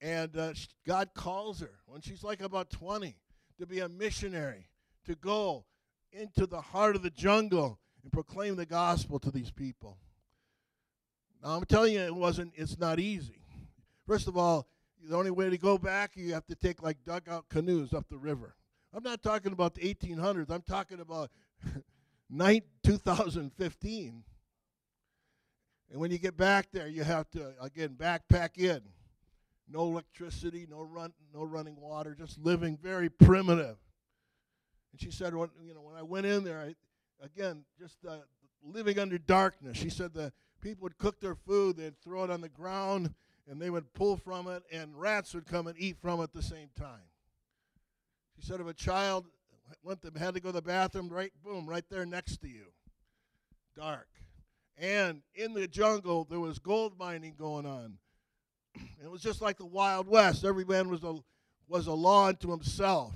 And 0.00 0.34
uh, 0.34 0.54
God 0.86 1.10
calls 1.12 1.60
her 1.60 1.72
when 1.84 2.00
she's 2.00 2.24
like 2.24 2.40
about 2.40 2.70
20 2.70 3.14
to 3.58 3.66
be 3.66 3.80
a 3.80 3.88
missionary, 3.90 4.70
to 5.04 5.14
go 5.14 5.66
into 6.10 6.46
the 6.46 6.62
heart 6.62 6.96
of 6.96 7.02
the 7.02 7.10
jungle 7.10 7.78
and 8.02 8.10
proclaim 8.10 8.56
the 8.56 8.64
gospel 8.64 9.18
to 9.18 9.30
these 9.30 9.50
people. 9.50 9.98
Now 11.42 11.50
I'm 11.50 11.66
telling 11.66 11.92
you, 11.92 12.00
it 12.00 12.14
wasn't. 12.14 12.54
It's 12.56 12.78
not 12.78 12.98
easy. 12.98 13.42
First 14.06 14.26
of 14.26 14.38
all, 14.38 14.68
the 15.06 15.14
only 15.14 15.30
way 15.30 15.50
to 15.50 15.58
go 15.58 15.76
back, 15.76 16.12
you 16.14 16.32
have 16.32 16.46
to 16.46 16.54
take 16.54 16.82
like 16.82 17.04
dugout 17.04 17.50
canoes 17.50 17.92
up 17.92 18.08
the 18.08 18.16
river. 18.16 18.56
I'm 18.94 19.02
not 19.02 19.22
talking 19.22 19.52
about 19.52 19.74
the 19.74 19.82
1800s. 19.82 20.48
I'm 20.48 20.62
talking 20.62 21.00
about 21.00 21.30
2015. 22.84 24.24
And 25.90 26.00
when 26.00 26.10
you 26.10 26.18
get 26.18 26.36
back 26.36 26.68
there, 26.72 26.86
you 26.86 27.02
have 27.02 27.28
to 27.30 27.52
again 27.60 27.96
backpack 27.98 28.56
in. 28.58 28.80
No 29.68 29.82
electricity, 29.82 30.66
no 30.68 30.82
run, 30.82 31.12
no 31.32 31.44
running 31.44 31.76
water, 31.80 32.16
just 32.18 32.38
living 32.38 32.76
very 32.76 33.08
primitive. 33.08 33.76
And 34.92 35.00
she 35.00 35.10
said, 35.10 35.34
when, 35.34 35.48
you 35.64 35.74
know, 35.74 35.80
when 35.80 35.94
I 35.94 36.02
went 36.02 36.26
in 36.26 36.42
there, 36.42 36.60
I, 36.60 36.74
again, 37.24 37.64
just 37.78 37.96
uh, 38.08 38.16
living 38.64 38.98
under 38.98 39.18
darkness. 39.18 39.76
She 39.76 39.90
said 39.90 40.12
the 40.12 40.32
people 40.60 40.82
would 40.84 40.98
cook 40.98 41.20
their 41.20 41.36
food, 41.36 41.76
they'd 41.76 42.00
throw 42.02 42.24
it 42.24 42.30
on 42.30 42.40
the 42.40 42.48
ground, 42.48 43.14
and 43.48 43.60
they 43.60 43.70
would 43.70 43.92
pull 43.94 44.16
from 44.16 44.48
it, 44.48 44.64
and 44.72 44.98
rats 44.98 45.34
would 45.34 45.46
come 45.46 45.66
and 45.66 45.78
eat 45.78 45.96
from 46.00 46.20
it 46.20 46.24
at 46.24 46.32
the 46.32 46.42
same 46.42 46.70
time. 46.76 47.08
She 48.36 48.46
said 48.46 48.60
if 48.60 48.66
a 48.66 48.74
child 48.74 49.26
went 49.82 50.02
to, 50.02 50.12
had 50.18 50.34
to 50.34 50.40
go 50.40 50.48
to 50.48 50.54
the 50.54 50.62
bathroom, 50.62 51.08
right, 51.08 51.32
boom, 51.44 51.68
right 51.68 51.84
there 51.90 52.06
next 52.06 52.38
to 52.38 52.48
you, 52.48 52.66
dark. 53.76 54.08
And 54.80 55.20
in 55.34 55.52
the 55.52 55.68
jungle, 55.68 56.26
there 56.28 56.40
was 56.40 56.58
gold 56.58 56.98
mining 56.98 57.34
going 57.38 57.66
on. 57.66 57.98
it 59.02 59.10
was 59.10 59.20
just 59.20 59.42
like 59.42 59.58
the 59.58 59.66
Wild 59.66 60.08
West. 60.08 60.42
Every 60.42 60.64
man 60.64 60.88
was 60.88 61.04
a, 61.04 61.18
was 61.68 61.86
a 61.86 61.92
law 61.92 62.28
unto 62.28 62.50
himself. 62.50 63.14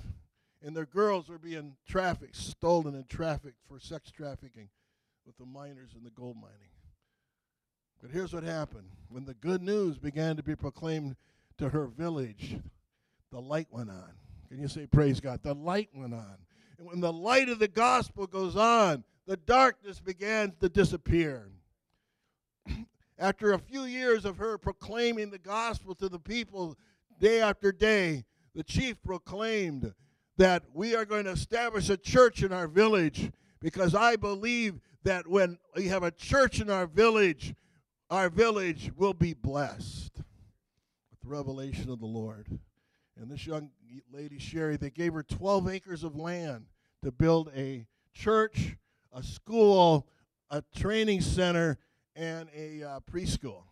And 0.61 0.75
their 0.75 0.85
girls 0.85 1.27
were 1.27 1.39
being 1.39 1.75
trafficked, 1.87 2.35
stolen 2.35 2.93
and 2.93 3.09
trafficked 3.09 3.57
for 3.67 3.79
sex 3.79 4.11
trafficking 4.11 4.69
with 5.25 5.37
the 5.37 5.45
miners 5.45 5.91
and 5.95 6.05
the 6.05 6.11
gold 6.11 6.35
mining. 6.35 6.69
But 7.99 8.11
here's 8.11 8.33
what 8.33 8.43
happened. 8.43 8.89
When 9.09 9.25
the 9.25 9.33
good 9.33 9.63
news 9.63 9.97
began 9.97 10.35
to 10.35 10.43
be 10.43 10.55
proclaimed 10.55 11.15
to 11.57 11.69
her 11.69 11.87
village, 11.87 12.57
the 13.31 13.41
light 13.41 13.67
went 13.71 13.89
on. 13.89 14.11
Can 14.49 14.61
you 14.61 14.67
say, 14.67 14.85
Praise 14.85 15.19
God? 15.19 15.41
The 15.41 15.55
light 15.55 15.89
went 15.93 16.13
on. 16.13 16.37
And 16.77 16.87
when 16.87 16.99
the 16.99 17.13
light 17.13 17.49
of 17.49 17.57
the 17.57 17.67
gospel 17.67 18.27
goes 18.27 18.55
on, 18.55 19.03
the 19.25 19.37
darkness 19.37 19.99
began 19.99 20.53
to 20.59 20.69
disappear. 20.69 21.49
After 23.17 23.53
a 23.53 23.59
few 23.59 23.83
years 23.83 24.25
of 24.25 24.37
her 24.37 24.57
proclaiming 24.57 25.29
the 25.29 25.39
gospel 25.39 25.95
to 25.95 26.09
the 26.09 26.19
people 26.19 26.77
day 27.19 27.41
after 27.41 27.71
day, 27.71 28.25
the 28.53 28.63
chief 28.63 29.01
proclaimed 29.01 29.93
that 30.37 30.63
we 30.73 30.95
are 30.95 31.05
going 31.05 31.25
to 31.25 31.31
establish 31.31 31.89
a 31.89 31.97
church 31.97 32.43
in 32.43 32.51
our 32.51 32.67
village 32.67 33.31
because 33.61 33.95
I 33.95 34.15
believe 34.17 34.79
that 35.03 35.27
when 35.27 35.57
we 35.75 35.87
have 35.87 36.03
a 36.03 36.11
church 36.11 36.59
in 36.59 36.69
our 36.69 36.87
village, 36.87 37.55
our 38.09 38.29
village 38.29 38.91
will 38.95 39.13
be 39.13 39.33
blessed 39.33 40.17
with 41.09 41.19
the 41.21 41.29
revelation 41.29 41.89
of 41.89 41.99
the 41.99 42.05
Lord. 42.05 42.59
And 43.17 43.31
this 43.31 43.47
young 43.47 43.69
lady, 44.11 44.39
Sherry, 44.39 44.75
they 44.75 44.89
gave 44.89 45.13
her 45.13 45.23
12 45.23 45.69
acres 45.69 46.03
of 46.03 46.15
land 46.15 46.65
to 47.03 47.11
build 47.11 47.49
a 47.55 47.85
church, 48.13 48.75
a 49.13 49.23
school, 49.23 50.07
a 50.49 50.61
training 50.75 51.21
center, 51.21 51.77
and 52.15 52.49
a 52.55 52.83
uh, 52.83 52.99
preschool. 53.11 53.63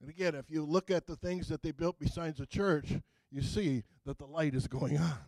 And 0.00 0.08
again, 0.08 0.34
if 0.34 0.50
you 0.50 0.64
look 0.64 0.90
at 0.90 1.06
the 1.06 1.16
things 1.16 1.48
that 1.48 1.62
they 1.62 1.72
built 1.72 1.98
besides 1.98 2.38
the 2.38 2.46
church, 2.46 2.92
you 3.30 3.42
see 3.42 3.84
that 4.06 4.18
the 4.18 4.26
light 4.26 4.54
is 4.54 4.66
going 4.66 4.96
on 4.96 5.18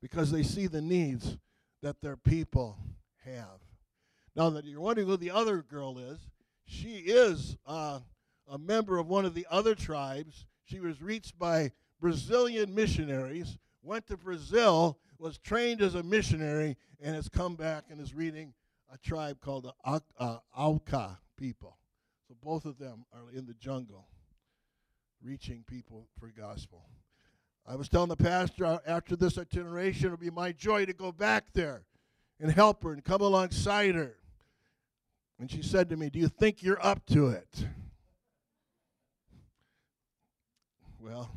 because 0.00 0.30
they 0.30 0.42
see 0.42 0.66
the 0.66 0.80
needs 0.80 1.36
that 1.82 2.00
their 2.00 2.16
people 2.16 2.78
have. 3.24 3.60
Now, 4.34 4.50
that 4.50 4.64
you're 4.64 4.80
wondering 4.80 5.06
who 5.06 5.16
the 5.16 5.30
other 5.30 5.62
girl 5.62 5.98
is, 5.98 6.18
she 6.64 6.98
is 6.98 7.56
uh, 7.66 8.00
a 8.48 8.58
member 8.58 8.98
of 8.98 9.08
one 9.08 9.24
of 9.24 9.34
the 9.34 9.46
other 9.50 9.74
tribes. 9.74 10.46
She 10.64 10.80
was 10.80 11.02
reached 11.02 11.38
by 11.38 11.72
Brazilian 12.00 12.74
missionaries, 12.74 13.58
went 13.82 14.06
to 14.06 14.16
Brazil, 14.16 14.98
was 15.18 15.38
trained 15.38 15.82
as 15.82 15.94
a 15.94 16.02
missionary, 16.02 16.76
and 17.00 17.14
has 17.14 17.28
come 17.28 17.56
back 17.56 17.84
and 17.90 18.00
is 18.00 18.14
reading 18.14 18.54
a 18.92 18.98
tribe 18.98 19.40
called 19.40 19.64
the 19.64 20.02
uh, 20.18 21.14
people. 21.36 21.78
So 22.26 22.34
both 22.42 22.64
of 22.64 22.78
them 22.78 23.04
are 23.12 23.30
in 23.32 23.46
the 23.46 23.54
jungle 23.54 24.06
reaching 25.22 25.64
people 25.66 26.08
for 26.18 26.28
gospel. 26.28 26.84
I 27.66 27.76
was 27.76 27.88
telling 27.88 28.08
the 28.08 28.16
pastor 28.16 28.80
after 28.86 29.16
this 29.16 29.36
itineration, 29.36 30.06
it'll 30.06 30.16
be 30.16 30.30
my 30.30 30.52
joy 30.52 30.86
to 30.86 30.92
go 30.92 31.12
back 31.12 31.52
there 31.52 31.82
and 32.40 32.50
help 32.50 32.82
her 32.82 32.92
and 32.92 33.04
come 33.04 33.20
alongside 33.20 33.94
her. 33.94 34.16
And 35.38 35.50
she 35.50 35.62
said 35.62 35.90
to 35.90 35.96
me, 35.96 36.08
Do 36.10 36.18
you 36.18 36.28
think 36.28 36.62
you're 36.62 36.84
up 36.84 37.04
to 37.06 37.28
it? 37.28 37.66
Well, 41.00 41.30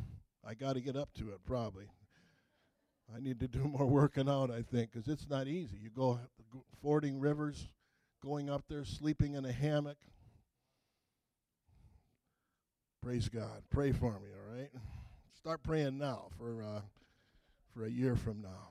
I 0.46 0.54
got 0.54 0.74
to 0.74 0.82
get 0.82 0.96
up 0.96 1.14
to 1.16 1.30
it 1.30 1.40
probably. 1.46 1.86
I 3.16 3.20
need 3.20 3.40
to 3.42 3.48
do 3.48 3.60
more 3.66 3.86
working 3.86 4.30
out, 4.30 4.50
I 4.52 4.62
think, 4.62 4.92
because 4.92 5.08
it's 5.08 5.30
not 5.30 5.48
easy. 5.48 5.78
You 5.82 5.90
go 5.90 6.20
fording 6.82 7.20
rivers, 7.20 7.68
going 8.24 8.50
up 8.50 8.64
there, 8.70 8.86
sleeping 8.86 9.36
in 9.36 9.46
a 9.46 9.52
hammock. 9.52 9.98
Praise 13.02 13.30
God. 13.30 13.64
Pray 13.70 13.92
for 13.92 14.12
me, 14.14 14.30
all 14.36 14.58
right? 14.58 14.70
Start 15.34 15.64
praying 15.64 15.98
now 15.98 16.28
for, 16.38 16.64
uh, 16.64 16.82
for 17.74 17.86
a 17.86 17.90
year 17.90 18.16
from 18.16 18.42
now. 18.42 18.70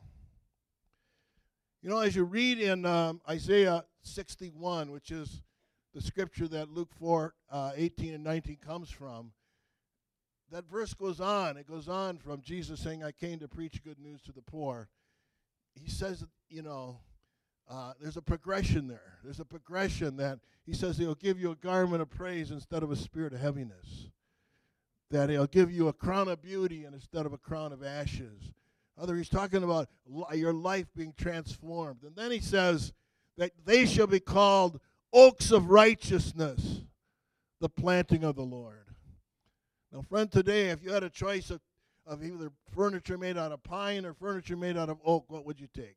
You 1.83 1.91
know, 1.91 1.99
as 1.99 2.15
you 2.15 2.25
read 2.25 2.61
in 2.61 2.85
um, 2.85 3.21
Isaiah 3.29 3.85
61, 4.03 4.91
which 4.91 5.11
is 5.11 5.43
the 5.95 6.01
scripture 6.01 6.47
that 6.49 6.71
Luke 6.71 6.91
4 6.99 7.35
uh, 7.51 7.73
18 7.75 8.15
and 8.15 8.23
19 8.23 8.59
comes 8.65 8.91
from, 8.91 9.33
that 10.53 10.69
verse 10.71 10.95
goes 10.95 11.21
on. 11.21 11.57
It 11.57 11.67
goes 11.67 11.89
on 11.89 12.19
from 12.19 12.43
Jesus 12.43 12.81
saying, 12.81 13.03
I 13.03 13.13
came 13.13 13.39
to 13.39 13.49
preach 13.49 13.83
good 13.83 13.99
news 13.99 14.21
to 14.23 14.33
the 14.33 14.43
poor. 14.43 14.89
He 15.75 15.91
says, 15.91 16.25
you 16.49 16.63
know, 16.63 16.99
uh, 17.71 17.93
there's 18.01 18.17
a 18.17 18.23
progression 18.23 18.89
there. 18.89 19.19
There's 19.23 19.39
a 19.39 19.45
progression 19.45 20.17
that 20.17 20.41
he 20.67 20.73
says 20.73 20.99
he'll 20.99 21.15
give 21.15 21.41
you 21.41 21.53
a 21.53 21.57
garment 21.57 22.03
of 22.03 22.11
praise 22.11 22.51
instead 22.51 22.83
of 22.83 22.91
a 22.91 22.97
spirit 22.97 23.33
of 23.33 23.41
heaviness. 23.41 24.09
That 25.11 25.31
he'll 25.31 25.47
give 25.47 25.71
you 25.71 25.89
a 25.89 25.93
crown 25.93 26.29
of 26.29 26.43
beauty 26.43 26.85
instead 26.85 27.27
of 27.27 27.33
a 27.33 27.39
crown 27.39 27.73
of 27.73 27.85
ashes. 27.85 28.53
Other, 28.99 29.17
he's 29.17 29.29
talking 29.29 29.63
about 29.63 29.89
li- 30.07 30.39
your 30.39 30.53
life 30.53 30.87
being 30.97 31.15
transformed. 31.17 32.03
And 32.03 32.15
then 32.17 32.33
he 32.33 32.41
says 32.41 32.93
that 33.39 33.53
they 33.65 33.87
shall 33.87 34.07
be 34.07 34.21
called 34.21 34.81
oaks 35.13 35.53
of 35.53 35.71
righteousness, 35.71 36.83
the 37.61 37.69
planting 37.69 38.25
of 38.25 38.37
the 38.37 38.43
Lord. 38.43 38.87
Now, 39.93 40.03
friend, 40.03 40.31
today, 40.31 40.71
if 40.71 40.83
you 40.83 40.93
had 40.93 41.03
a 41.03 41.11
choice 41.11 41.51
of, 41.51 41.61
of 42.07 42.23
either 42.25 42.53
furniture 42.75 43.19
made 43.19 43.39
out 43.39 43.53
of 43.53 43.63
pine 43.63 44.05
or 44.05 44.13
furniture 44.13 44.57
made 44.57 44.77
out 44.77 44.89
of 44.89 44.99
oak, 45.05 45.25
what 45.29 45.47
would 45.47 45.61
you 45.61 45.69
take? 45.75 45.97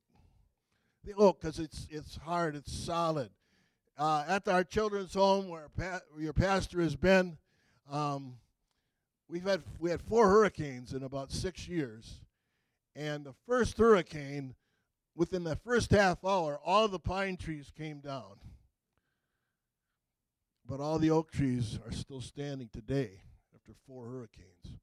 Oak, 1.12 1.42
because 1.42 1.60
it's, 1.60 1.86
it's 1.90 2.16
hard, 2.18 2.56
it's 2.56 2.72
solid. 2.72 3.30
Uh, 3.98 4.24
at 4.28 4.48
our 4.48 4.64
children's 4.64 5.14
home, 5.14 5.50
where, 5.50 5.70
pa- 5.78 6.00
where 6.12 6.24
your 6.24 6.34
pastor 6.34 6.82
has 6.82 6.96
been, 6.96 7.38
um, 7.92 8.38
we've 9.28 9.44
had 9.44 9.62
we 9.80 9.90
had 9.90 10.02
four 10.02 10.30
hurricanes 10.30 10.94
in 10.94 11.04
about 11.04 11.32
six 11.32 11.68
years, 11.68 12.22
and 12.96 13.26
the 13.26 13.34
first 13.46 13.78
hurricane, 13.78 14.56
within 15.16 15.44
the 15.44 15.58
first 15.58 15.92
half 15.92 16.24
hour, 16.24 16.60
all 16.64 16.88
the 16.88 17.00
pine 17.00 17.38
trees 17.38 17.72
came 17.78 18.00
down, 18.00 18.38
but 20.66 20.80
all 20.80 20.98
the 20.98 21.12
oak 21.12 21.32
trees 21.32 21.80
are 21.86 21.92
still 21.92 22.22
standing 22.22 22.70
today 22.72 23.22
after 23.54 23.74
four 23.86 24.06
hurricanes. 24.06 24.80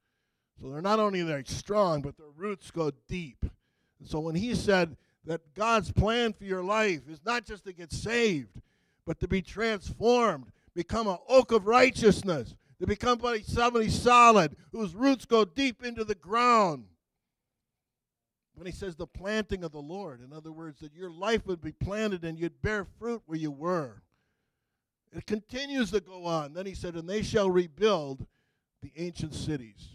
So 0.61 0.71
they're 0.71 0.83
not 0.83 1.01
only 1.01 1.23
very 1.23 1.45
strong, 1.47 2.03
but 2.03 2.17
their 2.17 2.31
roots 2.37 2.71
go 2.71 2.93
deep. 3.09 3.45
And 3.99 4.09
so 4.09 4.21
when 4.21 4.35
he 4.35 4.55
said 4.55 4.97
that 5.25 5.55
God's 5.55 5.93
plan 5.93 6.33
for 6.33 6.45
your 6.45 6.63
life 6.63 7.03
is 7.09 7.21
not 7.25 7.45
just 7.45 7.65
to 7.65 7.73
get 7.73 7.93
saved, 7.93 8.61
but 9.07 9.21
to 9.21 9.29
be 9.29 9.43
transformed, 9.43 10.47
become 10.75 11.07
an 11.09 11.19
oak 11.29 11.53
of 11.53 11.67
righteousness, 11.67 12.55
to 12.79 12.87
become 12.87 13.21
somebody 13.45 13.89
solid 13.89 14.57
whose 14.73 14.95
roots 14.95 15.27
go 15.27 15.45
deep 15.45 15.85
into 15.85 16.05
the 16.05 16.15
ground. 16.15 16.85
When 18.55 18.67
he 18.67 18.73
says 18.73 18.97
the 18.97 19.07
planting 19.07 19.65
of 19.65 19.73
the 19.73 19.81
Lord, 19.81 20.21
in 20.23 20.33
other 20.33 20.53
words, 20.53 20.81
that 20.81 20.95
your 20.95 21.11
life 21.11 21.47
would 21.47 21.63
be 21.63 21.73
planted 21.73 22.25
and 22.25 22.39
you'd 22.39 22.61
bear 22.63 22.85
fruit 22.99 23.23
where 23.27 23.39
you 23.39 23.51
were. 23.51 24.03
It 25.13 25.27
continues 25.27 25.91
to 25.91 26.01
go 26.01 26.25
on. 26.27 26.53
Then 26.53 26.67
he 26.67 26.75
said, 26.75 26.95
And 26.95 27.09
they 27.09 27.23
shall 27.23 27.51
rebuild 27.51 28.27
the 28.83 28.93
ancient 28.97 29.35
cities. 29.35 29.89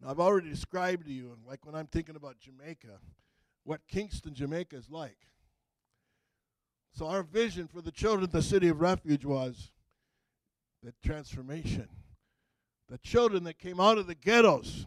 Now, 0.00 0.10
I've 0.10 0.20
already 0.20 0.50
described 0.50 1.06
to 1.06 1.12
you, 1.12 1.36
like 1.46 1.64
when 1.64 1.74
I'm 1.74 1.86
thinking 1.86 2.16
about 2.16 2.38
Jamaica, 2.38 3.00
what 3.68 3.86
Kingston, 3.88 4.34
Jamaica 4.34 4.76
is 4.76 4.90
like. 4.90 5.18
So, 6.92 7.06
our 7.06 7.22
vision 7.22 7.68
for 7.68 7.80
the 7.80 7.92
children 7.92 8.24
of 8.24 8.32
the 8.32 8.42
city 8.42 8.68
of 8.68 8.80
refuge 8.80 9.24
was 9.24 9.70
the 10.82 10.92
transformation. 11.04 11.88
The 12.88 12.98
children 12.98 13.44
that 13.44 13.58
came 13.58 13.78
out 13.78 13.98
of 13.98 14.06
the 14.06 14.14
ghettos, 14.14 14.86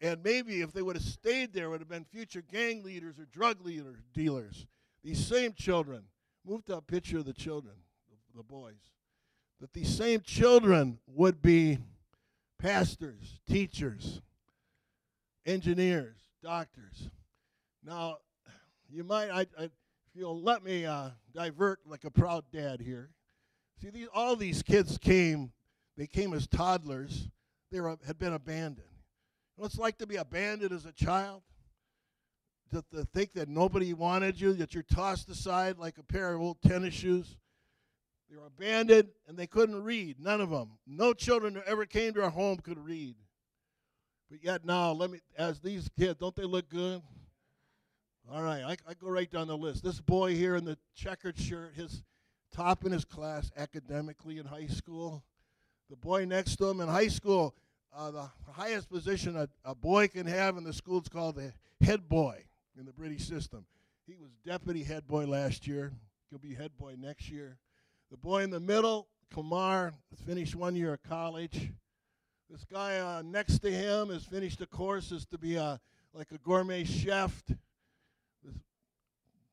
and 0.00 0.22
maybe 0.22 0.60
if 0.60 0.72
they 0.72 0.82
would 0.82 0.96
have 0.96 1.04
stayed 1.04 1.52
there, 1.52 1.70
would 1.70 1.80
have 1.80 1.88
been 1.88 2.04
future 2.04 2.42
gang 2.42 2.82
leaders 2.82 3.18
or 3.18 3.26
drug 3.26 3.64
leader, 3.64 4.00
dealers. 4.12 4.66
These 5.02 5.24
same 5.24 5.52
children 5.52 6.04
Move 6.44 6.64
to 6.66 6.76
a 6.76 6.82
picture 6.82 7.18
of 7.18 7.26
the 7.26 7.32
children, 7.32 7.74
the 8.34 8.42
boys. 8.42 8.90
That 9.60 9.72
these 9.72 9.94
same 9.94 10.20
children 10.22 10.98
would 11.06 11.42
be 11.42 11.78
pastors, 12.58 13.38
teachers, 13.46 14.22
engineers, 15.44 16.16
doctors. 16.42 17.10
Now, 17.84 18.18
you 18.90 19.04
might, 19.04 19.30
I, 19.30 19.40
I, 19.58 19.64
if 19.64 19.70
you'll 20.14 20.42
let 20.42 20.62
me 20.62 20.84
uh, 20.84 21.10
divert 21.34 21.80
like 21.86 22.04
a 22.04 22.10
proud 22.10 22.44
dad 22.52 22.80
here. 22.80 23.10
See, 23.80 23.90
these, 23.90 24.08
all 24.12 24.36
these 24.36 24.62
kids 24.62 24.98
came, 24.98 25.52
they 25.96 26.06
came 26.06 26.32
as 26.34 26.46
toddlers. 26.46 27.28
They 27.70 27.80
were, 27.80 27.96
had 28.06 28.18
been 28.18 28.34
abandoned. 28.34 28.78
You 28.78 29.62
know 29.62 29.62
what 29.62 29.66
it's 29.66 29.78
like 29.78 29.98
to 29.98 30.06
be 30.06 30.16
abandoned 30.16 30.72
as 30.72 30.84
a 30.84 30.92
child? 30.92 31.42
to, 32.70 32.84
to 32.92 33.04
think 33.04 33.32
that 33.34 33.48
nobody 33.48 33.92
wanted 33.92 34.40
you, 34.40 34.52
that 34.54 34.74
you're 34.74 34.82
tossed 34.82 35.28
aside 35.28 35.78
like 35.78 35.98
a 35.98 36.02
pair 36.02 36.34
of 36.34 36.40
old 36.40 36.62
tennis 36.62 36.94
shoes. 36.94 37.36
They 38.30 38.36
were 38.36 38.46
abandoned 38.46 39.08
and 39.26 39.36
they 39.36 39.46
couldn't 39.46 39.82
read. 39.82 40.20
None 40.20 40.40
of 40.40 40.50
them. 40.50 40.78
No 40.86 41.12
children 41.12 41.54
who 41.54 41.62
ever 41.62 41.84
came 41.84 42.14
to 42.14 42.22
our 42.22 42.30
home 42.30 42.58
could 42.58 42.78
read. 42.78 43.16
But 44.30 44.44
yet 44.44 44.64
now, 44.64 44.92
let 44.92 45.10
me, 45.10 45.20
as 45.36 45.60
these 45.60 45.88
kids, 45.98 46.20
don't 46.20 46.36
they 46.36 46.44
look 46.44 46.68
good? 46.68 47.02
All 48.32 48.42
right, 48.42 48.62
I, 48.62 48.76
I 48.88 48.94
go 48.94 49.08
right 49.08 49.28
down 49.28 49.48
the 49.48 49.56
list. 49.56 49.82
This 49.82 50.00
boy 50.00 50.36
here 50.36 50.54
in 50.54 50.64
the 50.64 50.78
checkered 50.94 51.36
shirt, 51.36 51.74
his 51.74 52.04
top 52.54 52.84
in 52.84 52.92
his 52.92 53.04
class 53.04 53.50
academically 53.56 54.38
in 54.38 54.46
high 54.46 54.68
school. 54.68 55.24
The 55.88 55.96
boy 55.96 56.26
next 56.26 56.54
to 56.56 56.66
him 56.66 56.80
in 56.80 56.86
high 56.86 57.08
school, 57.08 57.56
uh, 57.92 58.12
the 58.12 58.30
highest 58.52 58.88
position 58.88 59.36
a, 59.36 59.48
a 59.64 59.74
boy 59.74 60.06
can 60.06 60.26
have 60.26 60.56
in 60.56 60.62
the 60.62 60.72
school 60.72 61.00
is 61.00 61.08
called 61.08 61.34
the 61.34 61.52
head 61.84 62.08
boy 62.08 62.44
in 62.78 62.86
the 62.86 62.92
British 62.92 63.26
system. 63.26 63.66
He 64.06 64.14
was 64.14 64.30
deputy 64.46 64.84
head 64.84 65.08
boy 65.08 65.26
last 65.26 65.66
year. 65.66 65.92
He'll 66.30 66.38
be 66.38 66.54
head 66.54 66.70
boy 66.78 66.94
next 66.96 67.28
year. 67.30 67.58
The 68.12 68.16
boy 68.16 68.44
in 68.44 68.50
the 68.50 68.60
middle, 68.60 69.08
Kamar, 69.34 69.92
finished 70.24 70.54
one 70.54 70.76
year 70.76 70.92
of 70.92 71.02
college. 71.02 71.72
This 72.48 72.64
guy 72.64 72.98
uh, 72.98 73.22
next 73.22 73.58
to 73.58 73.72
him 73.72 74.10
has 74.10 74.24
finished 74.24 74.60
a 74.60 74.66
course 74.66 75.10
is 75.10 75.26
to 75.26 75.38
be 75.38 75.56
a 75.56 75.80
like 76.14 76.30
a 76.30 76.38
gourmet 76.38 76.84
chef. 76.84 77.42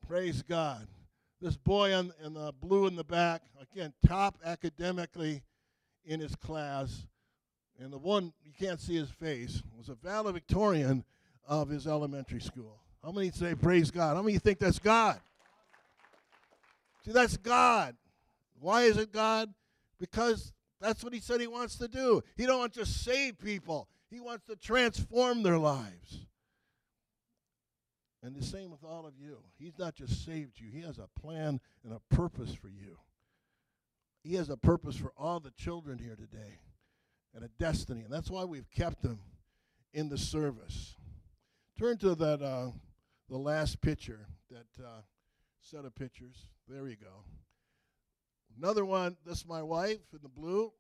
Praise 0.08 0.42
God. 0.42 0.88
This 1.42 1.58
boy 1.58 1.94
in, 1.94 2.14
in 2.24 2.34
the 2.34 2.54
blue 2.62 2.88
in 2.88 2.96
the 2.96 3.04
back, 3.04 3.42
again, 3.62 3.94
top 4.08 4.38
academically 4.46 5.44
in 6.06 6.22
his 6.22 6.34
class. 6.36 7.06
And 7.78 7.92
the 7.92 7.98
one, 7.98 8.32
you 8.46 8.54
can't 8.58 8.80
see 8.80 8.96
his 8.96 9.10
face, 9.10 9.62
was 9.78 9.90
a 9.90 9.96
valedictorian 9.96 11.04
of 11.46 11.68
his 11.68 11.88
elementary 11.88 12.40
school. 12.40 12.80
How 13.04 13.12
many 13.12 13.32
say 13.32 13.54
praise 13.54 13.92
God? 13.92 14.16
How 14.16 14.22
many 14.22 14.38
think 14.38 14.60
that's 14.60 14.80
God? 14.80 15.20
See, 17.06 17.12
that's 17.12 17.36
God. 17.36 17.96
Why 18.62 18.84
is 18.84 18.98
it 18.98 19.12
God? 19.12 19.54
Because 20.00 20.54
that's 20.80 21.04
what 21.04 21.14
he 21.14 21.20
said 21.20 21.42
he 21.42 21.48
wants 21.48 21.76
to 21.80 21.88
do. 21.90 22.24
He 22.38 22.46
don't 22.46 22.60
want 22.60 22.74
to 22.74 22.80
just 22.80 23.04
save 23.04 23.40
people. 23.40 23.90
He 24.10 24.22
wants 24.22 24.46
to 24.46 24.56
transform 24.56 25.44
their 25.44 25.58
lives. 25.58 26.26
And 28.28 28.36
the 28.36 28.44
same 28.44 28.72
with 28.72 28.84
all 28.84 29.06
of 29.06 29.14
you. 29.18 29.38
He's 29.58 29.80
not 29.80 29.96
just 29.96 30.26
saved 30.26 30.60
you. 30.60 30.70
He 30.70 30.82
has 30.82 30.98
a 30.98 31.08
plan 31.18 31.62
and 31.86 31.94
a 31.94 32.14
purpose 32.14 32.54
for 32.54 32.68
you. 32.68 32.98
He 34.22 34.36
has 34.36 34.50
a 34.50 34.58
purpose 34.58 34.98
for 34.98 35.14
all 35.18 35.40
the 35.40 35.52
children 35.52 35.98
here 35.98 36.18
today 36.18 36.60
and 37.34 37.46
a 37.46 37.48
destiny. 37.58 38.02
And 38.02 38.12
that's 38.12 38.30
why 38.30 38.44
we've 38.44 38.70
kept 38.70 39.02
them 39.02 39.22
in 39.94 40.10
the 40.10 40.18
service. 40.18 40.96
Turn 41.80 41.98
to 42.00 42.16
that 42.16 42.42
uh, 42.42 42.72
the 43.30 43.38
last 43.38 43.80
picture, 43.80 44.28
that 44.52 44.84
uh, 44.84 45.04
set 45.62 45.86
of 45.86 45.96
pictures. 45.96 46.50
There 46.68 46.86
you 46.86 46.98
go. 46.98 47.24
Another 48.62 48.84
one, 48.84 49.16
this 49.26 49.38
is 49.38 49.48
my 49.48 49.64
wife 49.64 50.02
in 50.12 50.20
the 50.22 50.28
blue. 50.28 50.74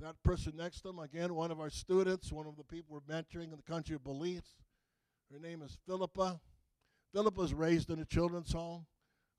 That 0.00 0.20
person 0.24 0.54
next 0.56 0.80
to 0.80 0.88
him, 0.88 0.98
again, 0.98 1.32
one 1.36 1.52
of 1.52 1.60
our 1.60 1.70
students, 1.70 2.32
one 2.32 2.48
of 2.48 2.56
the 2.56 2.64
people 2.64 3.00
we're 3.08 3.14
mentoring 3.14 3.52
in 3.52 3.56
the 3.56 3.72
country 3.72 3.94
of 3.94 4.02
Belize. 4.02 4.56
Her 5.32 5.38
name 5.38 5.62
is 5.62 5.76
Philippa. 5.86 6.40
Philippa 7.12 7.40
was 7.40 7.54
raised 7.54 7.90
in 7.90 7.98
a 7.98 8.04
children's 8.04 8.52
home. 8.52 8.86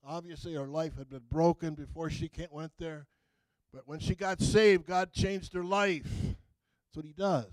Obviously, 0.04 0.54
her 0.54 0.66
life 0.66 0.96
had 0.96 1.08
been 1.08 1.24
broken 1.30 1.74
before 1.74 2.10
she 2.10 2.30
went 2.50 2.72
there. 2.78 3.06
But 3.72 3.86
when 3.86 3.98
she 3.98 4.14
got 4.14 4.40
saved, 4.40 4.86
God 4.86 5.12
changed 5.12 5.52
her 5.54 5.64
life. 5.64 6.08
That's 6.22 6.96
what 6.96 7.04
He 7.04 7.12
does. 7.12 7.50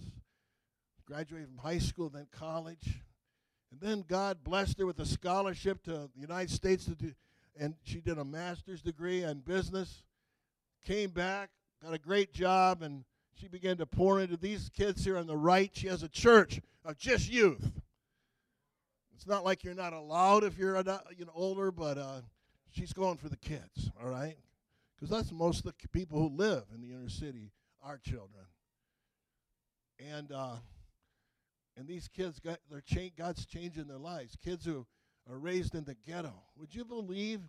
Graduated 1.05 1.49
from 1.49 1.57
high 1.57 1.79
school, 1.79 2.09
then 2.09 2.27
college. 2.31 3.01
And 3.71 3.81
then 3.81 4.05
God 4.07 4.43
blessed 4.43 4.79
her 4.79 4.85
with 4.85 4.99
a 4.99 5.05
scholarship 5.05 5.83
to 5.83 5.91
the 5.91 6.21
United 6.21 6.51
States 6.51 6.85
to 6.85 6.91
do, 6.91 7.13
and 7.59 7.75
she 7.83 8.01
did 8.01 8.17
a 8.17 8.23
master's 8.23 8.81
degree 8.81 9.23
in 9.23 9.39
business. 9.39 10.03
Came 10.85 11.09
back, 11.09 11.49
got 11.83 11.93
a 11.93 11.97
great 11.97 12.33
job, 12.33 12.83
and 12.83 13.03
she 13.33 13.47
began 13.47 13.77
to 13.77 13.85
pour 13.85 14.19
into 14.19 14.37
these 14.37 14.69
kids 14.69 15.03
here 15.03 15.17
on 15.17 15.27
the 15.27 15.35
right. 15.35 15.71
She 15.73 15.87
has 15.87 16.03
a 16.03 16.09
church 16.09 16.61
of 16.85 16.97
just 16.97 17.31
youth. 17.31 17.71
It's 19.23 19.29
not 19.29 19.45
like 19.45 19.63
you're 19.63 19.73
not 19.73 19.93
allowed 19.93 20.43
if 20.43 20.57
you're 20.57 20.75
you 21.15 21.23
know 21.23 21.31
older, 21.33 21.71
but 21.71 21.97
uh, 21.97 22.19
she's 22.71 22.91
going 22.91 23.15
for 23.15 23.29
the 23.29 23.37
kids, 23.37 23.89
all 23.97 24.09
right? 24.09 24.35
Because 24.93 25.09
that's 25.09 25.31
most 25.31 25.59
of 25.59 25.71
the 25.79 25.87
people 25.93 26.19
who 26.19 26.35
live 26.35 26.63
in 26.75 26.81
the 26.81 26.89
inner 26.89 27.07
city, 27.07 27.53
are 27.81 27.97
children. 27.97 28.43
And 29.97 30.29
uh, 30.33 30.55
and 31.77 31.87
these 31.87 32.09
kids 32.09 32.41
got 32.41 32.59
their 32.69 32.81
cha- 32.81 33.15
God's 33.17 33.45
changing 33.45 33.87
their 33.87 33.97
lives. 33.97 34.35
Kids 34.43 34.65
who 34.65 34.85
are 35.31 35.39
raised 35.39 35.73
in 35.73 35.85
the 35.85 35.95
ghetto. 36.05 36.33
Would 36.57 36.75
you 36.75 36.83
believe? 36.83 37.39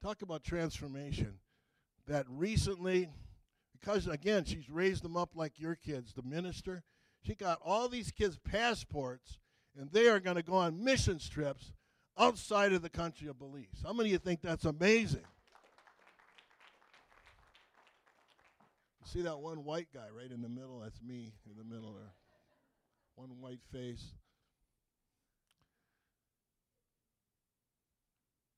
Talk 0.00 0.22
about 0.22 0.44
transformation. 0.44 1.40
That 2.06 2.24
recently, 2.28 3.08
because 3.72 4.06
again, 4.06 4.44
she's 4.44 4.70
raised 4.70 5.02
them 5.02 5.16
up 5.16 5.30
like 5.34 5.58
your 5.58 5.74
kids, 5.74 6.12
the 6.12 6.22
minister. 6.22 6.84
She 7.26 7.34
got 7.34 7.58
all 7.64 7.88
these 7.88 8.12
kids 8.12 8.38
passports, 8.38 9.40
and 9.78 9.90
they 9.92 10.08
are 10.08 10.20
going 10.20 10.36
to 10.36 10.42
go 10.42 10.54
on 10.54 10.82
mission 10.82 11.18
trips 11.18 11.72
outside 12.18 12.72
of 12.72 12.82
the 12.82 12.90
country 12.90 13.28
of 13.28 13.38
Belize. 13.38 13.82
How 13.84 13.92
many 13.92 14.10
of 14.10 14.12
you 14.12 14.18
think 14.18 14.40
that's 14.42 14.64
amazing? 14.64 15.24
You 19.00 19.06
see 19.06 19.22
that 19.22 19.38
one 19.38 19.64
white 19.64 19.88
guy 19.92 20.06
right 20.14 20.30
in 20.30 20.42
the 20.42 20.48
middle? 20.48 20.80
That's 20.80 21.00
me 21.02 21.32
in 21.48 21.56
the 21.56 21.64
middle 21.64 21.92
there 21.94 22.12
one 23.20 23.38
white 23.38 23.60
face. 23.70 24.14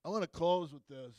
I 0.05 0.09
want 0.09 0.23
to 0.23 0.29
close 0.29 0.73
with 0.73 0.87
this. 0.89 1.17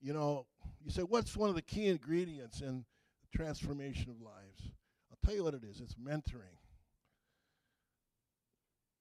You 0.00 0.12
know, 0.12 0.46
you 0.84 0.92
say, 0.92 1.02
what's 1.02 1.36
one 1.36 1.48
of 1.48 1.56
the 1.56 1.62
key 1.62 1.88
ingredients 1.88 2.60
in 2.60 2.84
the 3.22 3.36
transformation 3.36 4.10
of 4.10 4.20
lives? 4.20 4.70
I'll 5.10 5.18
tell 5.24 5.34
you 5.34 5.42
what 5.42 5.54
it 5.54 5.64
is 5.64 5.80
it's 5.80 5.94
mentoring. 5.94 6.57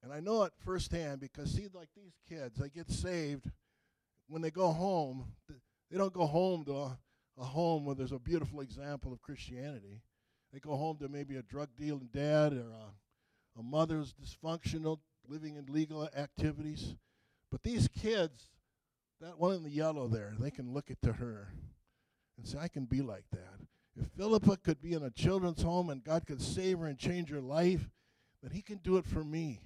And 0.07 0.15
I 0.15 0.21
know 0.21 0.43
it 0.43 0.53
firsthand 0.63 1.19
because, 1.19 1.51
see, 1.51 1.67
like 1.73 1.89
these 1.93 2.13
kids, 2.29 2.57
they 2.57 2.69
get 2.69 2.89
saved. 2.89 3.51
When 4.29 4.41
they 4.41 4.51
go 4.51 4.71
home, 4.71 5.33
they 5.91 5.97
don't 5.97 6.13
go 6.13 6.25
home 6.25 6.63
to 6.63 6.77
a, 6.77 6.97
a 7.37 7.43
home 7.43 7.83
where 7.83 7.93
there's 7.93 8.13
a 8.13 8.19
beautiful 8.19 8.61
example 8.61 9.11
of 9.11 9.21
Christianity. 9.21 9.99
They 10.53 10.59
go 10.59 10.77
home 10.77 10.95
to 10.99 11.09
maybe 11.09 11.35
a 11.35 11.41
drug 11.41 11.67
dealing 11.75 12.07
dad 12.13 12.53
or 12.53 12.69
a, 12.69 13.59
a 13.59 13.61
mother 13.61 13.97
who's 13.97 14.13
dysfunctional, 14.13 14.99
living 15.27 15.57
in 15.57 15.65
legal 15.65 16.07
activities. 16.15 16.95
But 17.51 17.63
these 17.63 17.89
kids, 17.89 18.47
that 19.19 19.37
one 19.37 19.55
in 19.55 19.63
the 19.63 19.69
yellow 19.69 20.07
there, 20.07 20.35
they 20.39 20.51
can 20.51 20.73
look 20.73 20.89
at 20.89 21.01
to 21.01 21.11
her 21.11 21.51
and 22.37 22.47
say, 22.47 22.59
I 22.59 22.69
can 22.69 22.85
be 22.85 23.01
like 23.01 23.25
that. 23.33 23.59
If 24.01 24.07
Philippa 24.17 24.55
could 24.63 24.81
be 24.81 24.93
in 24.93 25.03
a 25.03 25.11
children's 25.11 25.63
home 25.63 25.89
and 25.89 26.01
God 26.01 26.25
could 26.25 26.41
save 26.41 26.79
her 26.79 26.85
and 26.85 26.97
change 26.97 27.29
her 27.29 27.41
life, 27.41 27.89
then 28.41 28.51
He 28.53 28.61
can 28.61 28.77
do 28.77 28.95
it 28.95 29.05
for 29.05 29.25
me. 29.25 29.59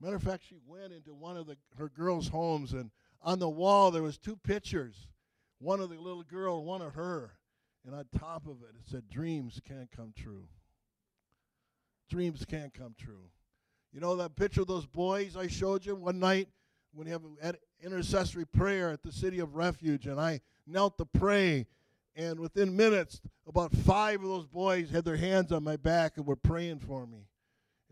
Matter 0.00 0.16
of 0.16 0.22
fact, 0.22 0.44
she 0.48 0.56
went 0.66 0.92
into 0.92 1.14
one 1.14 1.36
of 1.36 1.46
the, 1.46 1.56
her 1.78 1.88
girls' 1.88 2.28
homes, 2.28 2.72
and 2.72 2.90
on 3.22 3.38
the 3.38 3.48
wall 3.48 3.90
there 3.90 4.02
was 4.02 4.18
two 4.18 4.36
pictures, 4.36 5.08
one 5.58 5.80
of 5.80 5.88
the 5.88 5.98
little 5.98 6.22
girl, 6.22 6.64
one 6.64 6.82
of 6.82 6.94
her, 6.94 7.38
and 7.86 7.94
on 7.94 8.04
top 8.18 8.46
of 8.46 8.62
it 8.62 8.74
it 8.78 8.90
said, 8.90 9.08
"Dreams 9.08 9.60
can't 9.66 9.90
come 9.90 10.12
true." 10.16 10.48
Dreams 12.10 12.44
can't 12.44 12.74
come 12.74 12.94
true. 12.98 13.30
You 13.92 14.00
know 14.00 14.16
that 14.16 14.36
picture 14.36 14.62
of 14.62 14.66
those 14.66 14.86
boys 14.86 15.36
I 15.36 15.46
showed 15.46 15.86
you 15.86 15.94
one 15.94 16.18
night 16.18 16.48
when 16.92 17.06
you 17.06 17.12
have 17.12 17.24
an 17.40 17.56
intercessory 17.82 18.44
prayer 18.44 18.90
at 18.90 19.02
the 19.02 19.12
city 19.12 19.38
of 19.38 19.54
refuge, 19.54 20.06
and 20.06 20.20
I 20.20 20.40
knelt 20.66 20.98
to 20.98 21.06
pray, 21.06 21.66
and 22.14 22.38
within 22.38 22.76
minutes, 22.76 23.20
about 23.46 23.72
five 23.72 24.22
of 24.22 24.28
those 24.28 24.46
boys 24.46 24.90
had 24.90 25.04
their 25.04 25.16
hands 25.16 25.50
on 25.50 25.64
my 25.64 25.76
back 25.76 26.16
and 26.16 26.26
were 26.26 26.36
praying 26.36 26.80
for 26.80 27.06
me. 27.06 27.26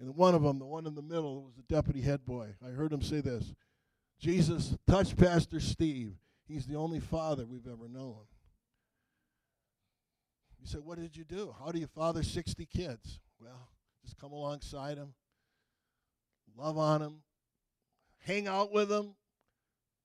And 0.00 0.16
one 0.16 0.34
of 0.34 0.42
them, 0.42 0.58
the 0.58 0.66
one 0.66 0.86
in 0.86 0.94
the 0.94 1.02
middle, 1.02 1.42
was 1.42 1.54
the 1.54 1.62
deputy 1.62 2.00
head 2.00 2.24
boy. 2.24 2.54
I 2.64 2.70
heard 2.70 2.92
him 2.92 3.02
say 3.02 3.20
this 3.20 3.54
Jesus 4.18 4.76
touched 4.86 5.16
Pastor 5.16 5.60
Steve. 5.60 6.14
He's 6.46 6.66
the 6.66 6.76
only 6.76 7.00
father 7.00 7.46
we've 7.46 7.66
ever 7.66 7.88
known. 7.88 8.24
You 10.60 10.66
say, 10.66 10.78
What 10.78 10.98
did 10.98 11.16
you 11.16 11.24
do? 11.24 11.54
How 11.58 11.72
do 11.72 11.78
you 11.78 11.86
father 11.86 12.22
60 12.22 12.66
kids? 12.66 13.20
Well, 13.40 13.68
just 14.04 14.16
come 14.18 14.32
alongside 14.32 14.98
them, 14.98 15.14
love 16.56 16.78
on 16.78 17.00
them, 17.00 17.22
hang 18.20 18.46
out 18.46 18.72
with 18.72 18.88
them, 18.88 19.14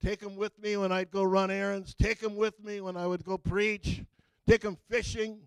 take 0.04 0.20
them 0.20 0.36
with 0.36 0.58
me 0.60 0.78
when 0.78 0.92
I'd 0.92 1.12
go 1.12 1.24
run 1.24 1.52
errands, 1.52 1.94
take 1.94 2.20
them 2.20 2.36
with 2.36 2.64
me 2.64 2.82
when 2.82 2.98
I 2.98 3.06
would 3.06 3.24
go 3.24 3.38
preach, 3.38 4.04
take 4.48 4.62
them 4.62 4.78
fishing. 4.90 5.42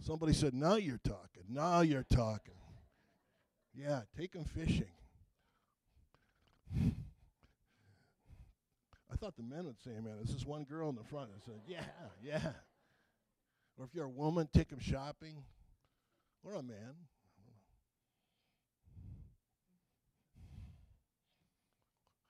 Somebody 0.00 0.32
said, 0.32 0.54
Now 0.54 0.74
you're 0.76 1.00
talking. 1.04 1.44
Now 1.48 1.80
you're 1.80 2.06
talking. 2.12 2.54
Yeah, 3.74 4.02
take 4.16 4.32
them 4.32 4.44
fishing. 4.44 4.84
I 9.12 9.16
thought 9.16 9.36
the 9.36 9.42
men 9.42 9.66
would 9.66 9.80
say, 9.82 9.90
man, 9.90 10.14
there's 10.16 10.28
this 10.28 10.36
is 10.36 10.46
one 10.46 10.64
girl 10.64 10.88
in 10.88 10.94
the 10.94 11.04
front. 11.04 11.30
I 11.36 11.40
said, 11.44 11.60
yeah, 11.66 11.84
yeah. 12.22 12.52
Or 13.76 13.84
if 13.84 13.94
you're 13.94 14.04
a 14.04 14.10
woman, 14.10 14.48
take 14.52 14.68
them 14.68 14.78
shopping. 14.78 15.42
Or 16.44 16.54
a 16.54 16.62
man. 16.62 16.94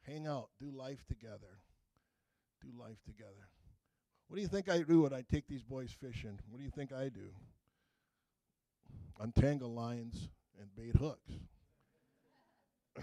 Hang 0.07 0.27
out, 0.27 0.49
do 0.61 0.71
life 0.71 1.05
together. 1.09 1.59
Do 2.63 2.69
life 2.79 3.03
together. 3.05 3.49
What 4.29 4.37
do 4.37 4.43
you 4.43 4.49
think 4.49 4.71
I 4.71 4.81
do 4.83 5.03
when 5.03 5.13
I 5.13 5.23
take 5.31 5.47
these 5.47 5.63
boys 5.63 5.95
fishing? 6.01 6.39
What 6.49 6.59
do 6.59 6.65
you 6.65 6.71
think 6.71 6.93
I 6.93 7.09
do? 7.09 7.31
Untangle 9.21 9.73
lines 9.73 10.29
and 10.61 10.69
bait 10.77 10.97
hooks. 10.97 11.33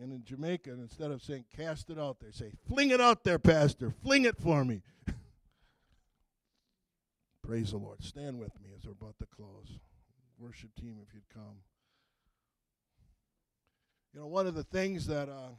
and 0.00 0.12
in 0.12 0.24
Jamaica, 0.24 0.72
instead 0.72 1.10
of 1.10 1.22
saying 1.22 1.44
cast 1.56 1.90
it 1.90 1.98
out 1.98 2.20
there, 2.20 2.32
say 2.32 2.52
fling 2.68 2.90
it 2.90 3.00
out 3.00 3.24
there, 3.24 3.38
Pastor. 3.38 3.92
Fling 4.02 4.24
it 4.24 4.38
for 4.38 4.64
me. 4.64 4.82
Praise 7.42 7.70
the 7.70 7.78
Lord. 7.78 8.02
Stand 8.02 8.38
with 8.38 8.60
me 8.60 8.70
as 8.76 8.84
we're 8.84 8.92
about 8.92 9.18
to 9.18 9.26
close. 9.26 9.78
Worship 10.38 10.74
team, 10.74 10.96
if 11.06 11.12
you'd 11.14 11.28
come. 11.32 11.58
You 14.12 14.20
know, 14.20 14.26
one 14.26 14.46
of 14.46 14.54
the 14.54 14.64
things 14.64 15.06
that, 15.06 15.28
uh, 15.28 15.54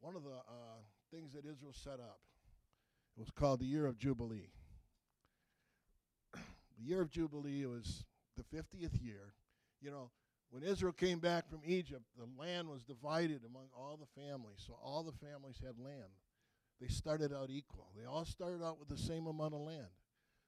one 0.00 0.16
of 0.16 0.24
the 0.24 0.30
uh, 0.30 0.80
things 1.12 1.32
that 1.34 1.44
Israel 1.44 1.72
set 1.72 2.00
up, 2.00 2.18
was 3.16 3.30
called 3.30 3.60
the 3.60 3.66
Year 3.66 3.86
of 3.86 3.98
Jubilee. 3.98 4.50
the 6.34 6.84
Year 6.84 7.00
of 7.00 7.10
Jubilee 7.10 7.64
was 7.66 8.04
the 8.36 8.56
50th 8.56 9.02
year, 9.02 9.34
you 9.80 9.90
know, 9.90 10.10
when 10.50 10.62
Israel 10.62 10.92
came 10.92 11.18
back 11.18 11.48
from 11.48 11.60
Egypt, 11.64 12.04
the 12.16 12.26
land 12.40 12.68
was 12.68 12.84
divided 12.84 13.40
among 13.44 13.66
all 13.76 13.98
the 13.98 14.20
families. 14.20 14.58
So 14.66 14.78
all 14.82 15.02
the 15.02 15.26
families 15.26 15.60
had 15.60 15.78
land. 15.78 16.10
They 16.80 16.88
started 16.88 17.32
out 17.32 17.50
equal. 17.50 17.88
They 17.98 18.04
all 18.06 18.24
started 18.24 18.62
out 18.62 18.78
with 18.78 18.88
the 18.88 18.98
same 18.98 19.26
amount 19.26 19.54
of 19.54 19.60
land. 19.60 19.88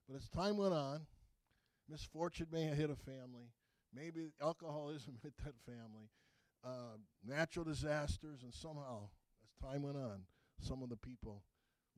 But 0.09 0.17
as 0.17 0.29
time 0.29 0.57
went 0.57 0.75
on, 0.75 1.07
misfortune 1.89 2.47
may 2.53 2.65
have 2.65 2.77
hit 2.77 2.91
a 2.91 2.97
family. 2.97 3.51
Maybe 3.95 4.31
alcoholism 4.41 5.19
hit 5.23 5.33
that 5.45 5.55
family. 5.67 6.11
Uh, 6.65 6.99
natural 7.25 7.65
disasters, 7.65 8.43
and 8.43 8.53
somehow, 8.53 9.09
as 9.45 9.71
time 9.71 9.83
went 9.83 9.97
on, 9.97 10.23
some 10.61 10.83
of 10.83 10.89
the 10.89 10.97
people 10.97 11.45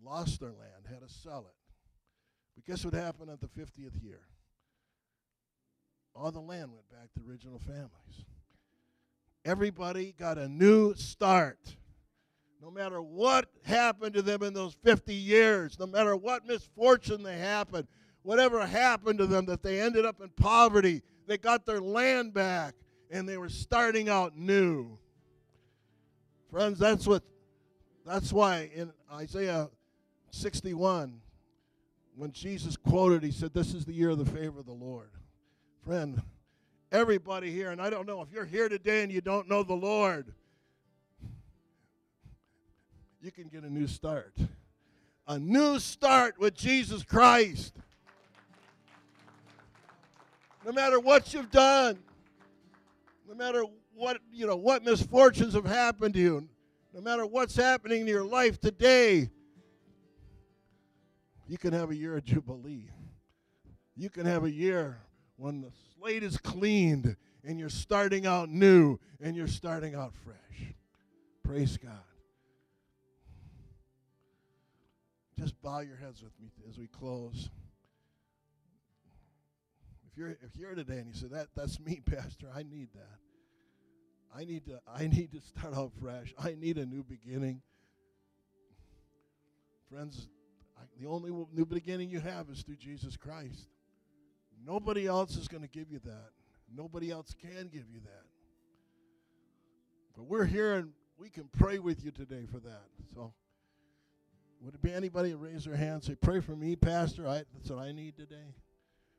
lost 0.03 0.41
their 0.41 0.51
land, 0.51 0.87
had 0.89 1.01
to 1.01 1.13
sell 1.13 1.47
it. 1.49 1.55
But 2.55 2.65
guess 2.65 2.85
what 2.85 2.95
happened 2.95 3.31
at 3.31 3.41
the 3.41 3.49
50th 3.49 4.03
year? 4.03 4.21
All 6.15 6.31
the 6.31 6.41
land 6.41 6.71
went 6.73 6.89
back 6.91 7.09
to 7.15 7.31
original 7.31 7.59
families. 7.59 8.25
Everybody 9.45 10.15
got 10.19 10.39
a 10.39 10.49
new 10.49 10.95
start. 10.95 11.59
No 12.63 12.71
matter 12.71 13.01
what 13.01 13.47
happened 13.65 14.15
to 14.15 14.23
them 14.23 14.43
in 14.43 14.53
those 14.53 14.75
50 14.85 15.15
years, 15.15 15.79
no 15.79 15.87
matter 15.87 16.15
what 16.15 16.47
misfortune 16.47 17.23
they 17.23 17.39
happened, 17.39 17.89
whatever 18.23 18.67
happened 18.67 19.19
to 19.19 19.27
them 19.27 19.47
that 19.47 19.63
they 19.63 19.81
ended 19.81 20.05
up 20.05 20.21
in 20.21 20.29
poverty, 20.31 21.03
they 21.27 21.39
got 21.39 21.65
their 21.65 21.81
land 21.81 22.35
back 22.35 22.75
and 23.11 23.27
they 23.27 23.39
were 23.39 23.49
starting 23.49 24.09
out 24.09 24.37
new. 24.37 24.99
Friends, 26.51 26.79
that's 26.79 27.07
what 27.07 27.23
that's 28.05 28.33
why 28.33 28.71
in 28.75 28.93
Isaiah 29.13 29.71
61 30.33 31.21
when 32.21 32.33
Jesus 32.33 32.77
quoted, 32.77 33.23
he 33.23 33.31
said, 33.31 33.55
This 33.55 33.73
is 33.73 33.87
the 33.87 33.95
year 33.95 34.11
of 34.11 34.19
the 34.19 34.27
favor 34.27 34.61
of 34.61 34.67
the 34.67 34.73
Lord. 34.73 35.11
Friend, 35.85 36.21
everybody 36.93 37.51
here, 37.51 37.71
and 37.71 37.81
I 37.81 37.89
don't 37.89 38.07
know 38.07 38.21
if 38.21 38.31
you're 38.31 38.45
here 38.45 38.69
today 38.69 39.03
and 39.03 39.11
you 39.11 39.23
don't 39.23 39.49
know 39.49 39.63
the 39.63 39.75
Lord, 39.75 40.27
you 43.23 43.33
can 43.33 43.49
get 43.49 43.63
a 43.63 43.71
new 43.73 43.87
start. 43.87 44.35
A 45.27 45.39
new 45.39 45.79
start 45.79 46.39
with 46.39 46.55
Jesus 46.55 47.03
Christ. 47.03 47.75
No 50.67 50.73
matter 50.73 51.01
what 51.01 51.33
you've 51.33 51.51
done, 51.51 51.99
no 53.27 53.35
matter 53.35 53.65
what, 53.95 54.19
you 54.31 54.47
know, 54.47 54.57
what 54.57 54.85
misfortunes 54.85 55.55
have 55.55 55.65
happened 55.65 56.13
to 56.15 56.21
you, 56.21 56.49
no 56.93 57.01
matter 57.01 57.25
what's 57.25 57.57
happening 57.57 58.03
in 58.03 58.07
your 58.07 58.25
life 58.25 58.61
today, 58.61 59.31
you 61.49 61.57
can 61.57 61.73
have 61.73 61.91
a 61.91 61.97
year 61.97 62.19
of 62.19 62.25
Jubilee. 62.25 62.91
You 63.97 64.11
can 64.11 64.27
have 64.27 64.45
a 64.45 64.51
year 64.51 64.99
when 65.41 65.63
the 65.63 65.73
slate 65.97 66.23
is 66.23 66.37
cleaned 66.37 67.17
and 67.45 67.59
you're 67.59 67.71
starting 67.71 68.27
out 68.27 68.51
new 68.51 68.99
and 69.21 69.35
you're 69.35 69.49
starting 69.49 69.95
out 69.95 70.13
fresh. 70.15 70.75
Praise 71.43 71.79
God. 71.79 71.93
Just 75.39 75.61
bow 75.63 75.81
your 75.81 75.97
heads 75.97 76.23
with 76.23 76.39
me 76.39 76.51
as 76.69 76.79
we 76.79 76.87
close. 76.87 77.49
If 80.13 80.19
you're 80.19 80.37
if 80.43 80.57
you're 80.57 80.75
today 80.75 80.99
and 80.99 81.07
you 81.07 81.15
say 81.15 81.29
that 81.29 81.49
that's 81.57 81.81
me, 81.81 82.03
Pastor, 82.07 82.49
I 82.55 82.63
need 82.63 82.89
that. 82.95 83.19
I 84.37 84.45
need 84.45 84.67
to 84.67 84.81
I 84.87 85.07
need 85.07 85.33
to 85.33 85.41
start 85.41 85.75
out 85.75 85.93
fresh. 86.01 86.35
I 86.39 86.55
need 86.61 86.77
a 86.77 86.85
new 86.85 87.03
beginning. 87.03 87.63
Friends, 89.91 90.29
the 91.01 91.07
only 91.07 91.31
new 91.53 91.65
beginning 91.65 92.11
you 92.11 92.21
have 92.21 92.51
is 92.51 92.61
through 92.63 92.77
Jesus 92.77 93.17
Christ. 93.17 93.71
Nobody 94.65 95.07
else 95.07 95.37
is 95.37 95.49
going 95.49 95.63
to 95.63 95.69
give 95.69 95.91
you 95.91 96.01
that. 96.05 96.31
Nobody 96.75 97.11
else 97.11 97.35
can 97.41 97.69
give 97.69 97.89
you 97.91 98.01
that. 98.05 98.25
But 100.17 100.25
we're 100.25 100.45
here 100.45 100.75
and 100.75 100.91
we 101.19 101.29
can 101.31 101.49
pray 101.59 101.79
with 101.79 102.05
you 102.05 102.11
today 102.11 102.47
for 102.51 102.59
that. 102.61 102.85
So, 103.15 103.33
would 104.63 104.75
it 104.75 104.83
be 104.83 104.93
anybody 104.93 105.35
raise 105.35 105.65
their 105.65 105.77
hand 105.77 106.05
say, 106.05 106.15
Pray 106.15 106.41
for 106.41 106.55
me, 106.55 106.77
Pastor? 106.77 107.27
I, 107.27 107.45
that's 107.55 107.71
what 107.71 107.79
I 107.79 107.93
need 107.93 108.17
today. 108.17 108.55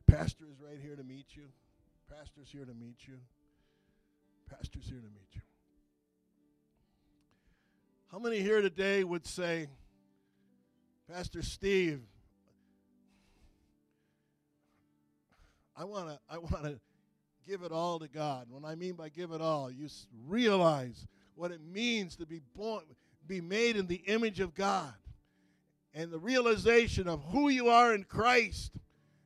Pastor 0.08 0.46
is 0.52 0.60
right 0.62 0.80
here 0.82 0.96
to 0.96 1.04
meet 1.04 1.28
you. 1.36 1.44
Pastor's 2.10 2.52
here 2.52 2.66
to 2.66 2.74
meet 2.74 2.98
you. 3.08 3.16
Pastor's 4.50 4.86
here 4.86 5.00
to 5.00 5.10
meet 5.10 5.30
you. 5.34 5.42
How 8.12 8.20
many 8.20 8.42
here 8.42 8.62
today 8.62 9.04
would 9.04 9.26
say, 9.26 9.70
Pastor 11.10 11.42
Steve, 11.42 12.02
I 15.82 15.84
want 15.84 16.10
to 16.10 16.20
I 16.30 16.38
want 16.38 16.64
to 16.64 16.80
give 17.48 17.64
it 17.64 17.72
all 17.72 17.98
to 17.98 18.08
God. 18.08 18.46
When 18.52 18.64
I 18.64 18.76
mean 18.76 18.94
by 18.94 19.10
give 19.10 19.32
it 19.32 19.42
all, 19.42 19.72
you 19.72 19.88
realize 20.28 21.08
what 21.34 21.50
it 21.50 21.60
means 21.60 22.16
to 22.18 22.28
be 22.28 22.40
born 22.56 22.84
be 23.28 23.42
made 23.42 23.76
in 23.76 23.88
the 23.88 24.04
image 24.06 24.40
of 24.40 24.54
God. 24.54 24.94
And 25.96 26.12
the 26.12 26.20
realization 26.20 27.08
of 27.08 27.24
who 27.32 27.50
you 27.50 27.70
are 27.70 27.96
in 27.96 28.04
Christ 28.04 28.74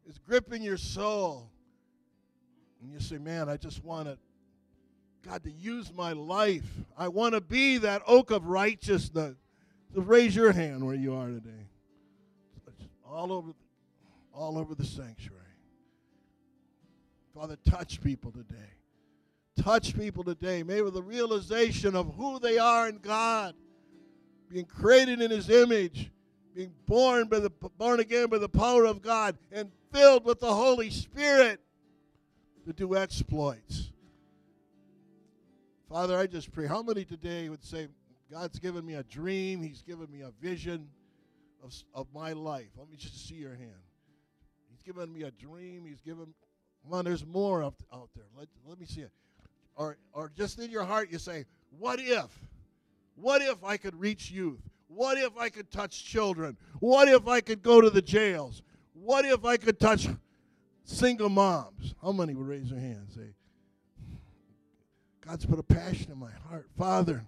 is 0.07 0.17
gripping 0.17 0.61
your 0.61 0.77
soul. 0.77 1.51
And 2.81 2.89
you 2.89 3.01
say, 3.01 3.17
"Man, 3.17 3.49
I 3.49 3.57
just 3.57 3.83
want 3.83 4.07
to 4.07 4.17
God 5.23 5.43
to 5.43 5.51
use 5.51 5.91
my 5.91 6.13
life. 6.13 6.85
I 6.95 7.09
want 7.09 7.35
to 7.35 7.41
be 7.41 7.79
that 7.79 8.01
oak 8.07 8.31
of 8.31 8.45
righteousness." 8.45 9.35
So 9.93 9.99
raise 9.99 10.33
your 10.33 10.53
hand 10.53 10.85
where 10.85 10.95
you 10.95 11.15
are 11.15 11.27
today. 11.27 11.67
All 13.05 13.33
over 13.33 13.53
all 14.33 14.57
over 14.57 14.73
the 14.73 14.85
sanctuary. 14.85 15.44
Father, 17.36 17.58
touch 17.69 18.02
people 18.02 18.32
today. 18.32 18.56
Touch 19.62 19.93
people 19.98 20.24
today. 20.24 20.63
Maybe 20.63 20.84
with 20.84 20.93
the 20.93 21.04
realization 21.04 21.93
of 21.93 22.15
who 22.15 22.39
they 22.39 22.58
are 22.58 22.88
in 22.88 23.00
God, 23.00 23.56
being 24.50 24.65
created 24.65 25.21
in 25.21 25.32
His 25.32 25.50
image, 25.50 26.12
being 26.56 26.71
born 26.86 27.28
by 27.28 27.39
the 27.39 27.50
born 27.50 28.00
again 28.00 28.28
by 28.28 28.38
the 28.38 28.48
power 28.48 28.86
of 28.86 29.02
God, 29.02 29.38
and 29.52 29.69
filled 29.91 30.24
with 30.24 30.39
the 30.39 30.54
Holy 30.54 30.89
Spirit 30.89 31.60
to 32.65 32.71
do 32.71 32.95
exploits. 32.95 33.91
Father, 35.89 36.17
I 36.17 36.28
just 36.28 36.54
pray. 36.54 36.67
How 36.67 36.82
many 36.82 37.04
today 37.04 37.50
would 37.50 37.63
say, 37.63 37.89
God's 38.32 38.60
given 38.60 38.86
me 38.86 38.93
a 38.93 39.04
dream, 39.04 39.62
He's 39.62 39.82
given 39.82 40.10
me 40.10 40.21
a 40.21 40.32
vision 40.41 40.88
of, 41.62 41.74
of 41.93 42.08
my 42.13 42.32
life? 42.32 42.69
Let 42.78 42.89
me 42.89 42.95
just 42.95 43.28
see 43.28 43.36
your 43.36 43.56
hand. 43.56 43.84
He's 44.71 44.82
given 44.82 45.12
me 45.12 45.24
a 45.24 45.32
dream, 45.32 45.86
He's 45.86 46.00
given, 46.00 46.34
come 46.86 47.00
on, 47.00 47.06
there's 47.06 47.26
more 47.26 47.63
out, 47.63 47.74
out 47.91 48.10
there. 48.15 48.26
Let, 48.38 48.48
let 48.67 48.80
me 48.80 48.86
see 48.86 49.02
it. 49.02 49.12
Or, 49.76 49.98
or 50.13 50.32
just 50.36 50.60
in 50.60 50.71
your 50.71 50.84
heart, 50.84 51.12
you 51.12 51.19
say, 51.19 51.45
What 51.78 52.00
if? 52.00 52.30
What 53.15 53.41
if 53.41 53.63
I 53.63 53.78
could 53.78 54.00
reach 54.00 54.32
youth? 54.32 54.62
What 54.88 55.17
if 55.17 55.38
I 55.38 55.50
could 55.50 55.71
touch 55.71 56.06
children? 56.06 56.58
What 56.80 57.08
if 57.08 57.28
I 57.28 57.41
could 57.41 57.62
go 57.62 57.82
to 57.82 57.89
the 57.89 58.02
jails? 58.02 58.62
What 58.93 59.26
if 59.26 59.43
I 59.43 59.58
could 59.58 59.80
touch 59.80 60.08
single 60.84 61.30
moms? 61.30 61.95
How 62.02 62.12
many 62.12 62.36
would 62.36 62.48
raise 62.48 62.69
their 62.69 62.80
hands? 62.80 63.15
Say, 63.15 63.34
God's 65.21 65.45
put 65.45 65.60
a 65.60 65.63
passion 65.63 66.12
in 66.12 66.19
my 66.19 66.32
heart. 66.50 66.69
Father, 66.78 67.26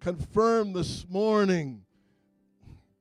confirm 0.00 0.72
this 0.72 1.06
morning 1.08 1.82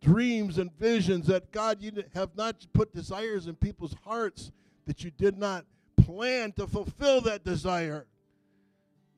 dreams 0.02 0.58
and 0.58 0.72
visions 0.78 1.28
that 1.28 1.52
God, 1.52 1.82
you 1.82 2.04
have 2.14 2.36
not 2.36 2.68
put 2.74 2.94
desires 2.94 3.48
in 3.48 3.56
people's 3.56 3.96
hearts 4.06 4.52
that 4.86 5.04
you 5.04 5.12
did 5.12 5.38
not 5.38 5.66
plan 5.98 6.52
to 6.54 6.68
fulfill 6.68 7.22
that 7.22 7.44
desire. 7.44 8.06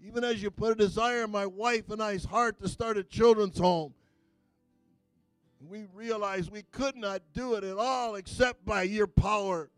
Even 0.05 0.23
as 0.23 0.41
you 0.41 0.51
put 0.51 0.71
a 0.71 0.75
desire 0.75 1.23
in 1.23 1.31
my 1.31 1.45
wife 1.45 1.89
and 1.89 2.01
I's 2.01 2.25
heart 2.25 2.59
to 2.61 2.69
start 2.69 2.97
a 2.97 3.03
children's 3.03 3.57
home, 3.57 3.93
we 5.67 5.85
realized 5.93 6.51
we 6.51 6.63
could 6.71 6.95
not 6.95 7.21
do 7.33 7.55
it 7.55 7.63
at 7.63 7.77
all 7.77 8.15
except 8.15 8.63
by 8.65 8.83
your 8.83 9.07
power 9.07 9.69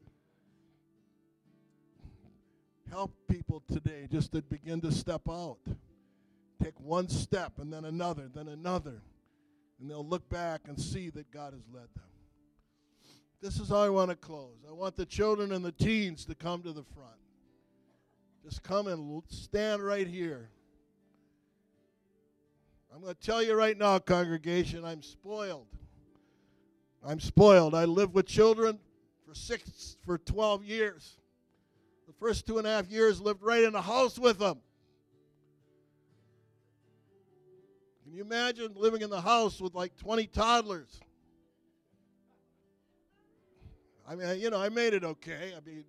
help 2.89 3.11
people 3.27 3.63
today 3.71 4.07
just 4.11 4.31
to 4.31 4.41
begin 4.41 4.81
to 4.81 4.91
step 4.91 5.21
out. 5.29 5.57
Take 6.61 6.79
one 6.79 7.07
step 7.09 7.53
and 7.59 7.71
then 7.71 7.85
another, 7.85 8.29
then 8.33 8.47
another. 8.47 9.01
And 9.79 9.89
they'll 9.89 10.07
look 10.07 10.27
back 10.29 10.61
and 10.67 10.79
see 10.79 11.09
that 11.11 11.31
God 11.31 11.53
has 11.53 11.61
led 11.71 11.87
them. 11.95 12.06
This 13.41 13.59
is 13.59 13.69
how 13.69 13.77
I 13.77 13.89
want 13.89 14.09
to 14.09 14.15
close. 14.15 14.57
I 14.67 14.73
want 14.73 14.95
the 14.95 15.05
children 15.05 15.51
and 15.51 15.63
the 15.63 15.71
teens 15.71 16.25
to 16.25 16.35
come 16.35 16.63
to 16.63 16.73
the 16.73 16.83
front. 16.83 17.11
Just 18.43 18.63
come 18.63 18.87
and 18.87 19.21
stand 19.29 19.83
right 19.83 20.07
here. 20.07 20.49
I'm 22.93 23.01
going 23.01 23.13
to 23.13 23.21
tell 23.21 23.43
you 23.43 23.53
right 23.53 23.77
now, 23.77 23.99
congregation, 23.99 24.83
I'm 24.83 25.03
spoiled. 25.03 25.67
I'm 27.05 27.19
spoiled. 27.19 27.75
I 27.75 27.85
lived 27.85 28.13
with 28.13 28.25
children 28.25 28.79
for 29.27 29.35
six 29.35 29.97
for 30.03 30.17
12 30.17 30.63
years 30.63 31.17
The 32.07 32.13
first 32.13 32.47
two 32.47 32.57
and 32.57 32.65
a 32.65 32.69
half 32.69 32.89
years 32.89 33.21
lived 33.21 33.43
right 33.43 33.63
in 33.63 33.73
the 33.73 33.81
house 33.81 34.17
with 34.17 34.39
them. 34.39 34.59
Can 38.03 38.13
you 38.13 38.21
imagine 38.21 38.71
living 38.75 39.01
in 39.01 39.09
the 39.09 39.21
house 39.21 39.59
with 39.59 39.75
like 39.75 39.95
20 39.97 40.25
toddlers? 40.27 41.01
I 44.07 44.15
mean, 44.15 44.39
you 44.39 44.49
know, 44.49 44.61
I 44.61 44.69
made 44.69 44.93
it 44.93 45.03
okay. 45.03 45.53
I 45.55 45.59
mean, 45.67 45.83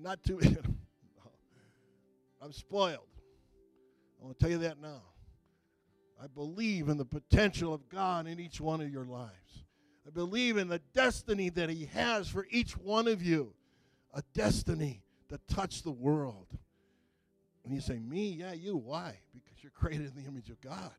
not 0.00 0.22
too. 0.22 0.40
I'm 2.42 2.52
spoiled. 2.52 3.00
I 4.20 4.24
want 4.24 4.38
to 4.38 4.44
tell 4.44 4.50
you 4.50 4.58
that 4.58 4.80
now. 4.80 5.02
I 6.22 6.26
believe 6.26 6.88
in 6.88 6.96
the 6.96 7.04
potential 7.04 7.74
of 7.74 7.88
God 7.88 8.26
in 8.26 8.40
each 8.40 8.60
one 8.60 8.80
of 8.80 8.90
your 8.90 9.04
lives. 9.04 9.64
I 10.06 10.10
believe 10.10 10.56
in 10.56 10.68
the 10.68 10.80
destiny 10.94 11.48
that 11.50 11.70
He 11.70 11.86
has 11.86 12.28
for 12.28 12.46
each 12.50 12.76
one 12.76 13.08
of 13.08 13.22
you 13.22 13.52
a 14.14 14.22
destiny 14.34 15.02
to 15.28 15.38
touch 15.52 15.82
the 15.82 15.90
world. 15.90 16.46
And 17.64 17.74
you 17.74 17.80
say, 17.80 17.98
Me? 17.98 18.30
Yeah, 18.30 18.52
you. 18.52 18.76
Why? 18.76 19.18
Because 19.34 19.62
you're 19.62 19.72
created 19.72 20.06
in 20.06 20.22
the 20.22 20.28
image 20.28 20.50
of 20.50 20.60
God. 20.60 20.92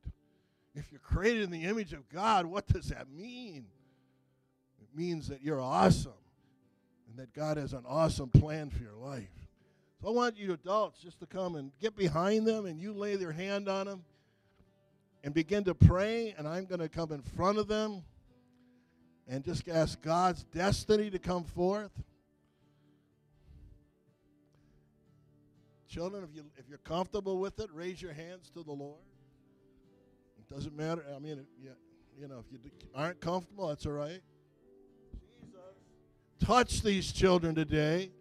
If 0.76 0.92
you're 0.92 1.00
created 1.00 1.44
in 1.44 1.52
the 1.52 1.64
image 1.64 1.94
of 1.94 2.08
God, 2.10 2.46
what 2.46 2.68
does 2.68 2.90
that 2.90 3.10
mean? 3.10 3.66
It 4.92 4.98
means 4.98 5.28
that 5.28 5.42
you're 5.42 5.62
awesome 5.62 6.14
and 7.10 7.18
that 7.20 7.34
God 7.34 7.58
has 7.58 7.74
an 7.74 7.84
awesome 7.88 8.30
plan 8.30 8.70
for 8.70 8.82
your 8.82 8.96
life. 8.96 9.30
So 10.02 10.08
I 10.08 10.12
want 10.12 10.38
you 10.38 10.54
adults 10.54 11.02
just 11.02 11.20
to 11.20 11.26
come 11.26 11.56
and 11.56 11.72
get 11.82 11.96
behind 11.96 12.48
them 12.48 12.66
and 12.66 12.80
you 12.80 12.94
lay 12.94 13.16
their 13.16 13.32
hand 13.32 13.68
on 13.68 13.86
them 13.86 14.04
and 15.24 15.34
begin 15.34 15.64
to 15.66 15.76
pray. 15.76 16.34
And 16.38 16.48
I'm 16.48 16.66
going 16.66 16.80
to 16.80 16.90
come 16.90 17.12
in 17.12 17.22
front 17.22 17.58
of 17.58 17.68
them 17.68 18.04
and 19.28 19.44
just 19.44 19.68
ask 19.68 20.02
God's 20.02 20.44
destiny 20.46 21.10
to 21.10 21.20
come 21.20 21.44
forth. 21.44 21.92
Children, 25.88 26.24
if, 26.24 26.36
you, 26.36 26.46
if 26.58 26.70
you're 26.70 26.78
comfortable 26.80 27.40
with 27.40 27.60
it, 27.60 27.70
raise 27.74 28.02
your 28.02 28.14
hands 28.14 28.50
to 28.52 28.64
the 28.64 28.72
Lord. 28.72 29.02
It 30.38 30.54
doesn't 30.54 30.76
matter. 30.76 31.04
I 31.16 31.20
mean, 31.20 31.46
you 32.20 32.28
know, 32.28 32.40
if 32.40 32.46
you 32.52 32.60
aren't 32.96 33.20
comfortable, 33.20 33.68
that's 33.68 33.86
all 33.86 33.92
right. 33.94 34.22
Touch 36.40 36.82
these 36.82 37.12
children 37.12 37.56
today. 37.56 38.12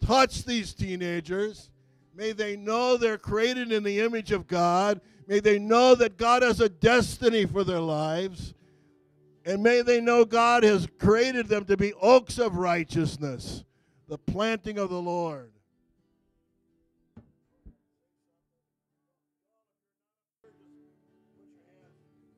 Touch 0.00 0.44
these 0.44 0.74
teenagers. 0.74 1.70
May 2.14 2.32
they 2.32 2.56
know 2.56 2.96
they're 2.96 3.18
created 3.18 3.72
in 3.72 3.82
the 3.82 4.00
image 4.00 4.30
of 4.32 4.46
God. 4.46 5.00
May 5.26 5.40
they 5.40 5.58
know 5.58 5.94
that 5.94 6.16
God 6.16 6.42
has 6.42 6.60
a 6.60 6.68
destiny 6.68 7.46
for 7.46 7.64
their 7.64 7.80
lives. 7.80 8.54
And 9.44 9.62
may 9.62 9.82
they 9.82 10.00
know 10.00 10.24
God 10.24 10.62
has 10.62 10.86
created 10.98 11.48
them 11.48 11.64
to 11.66 11.76
be 11.76 11.92
oaks 11.94 12.38
of 12.38 12.56
righteousness, 12.56 13.64
the 14.08 14.18
planting 14.18 14.78
of 14.78 14.90
the 14.90 15.00
Lord. 15.00 15.50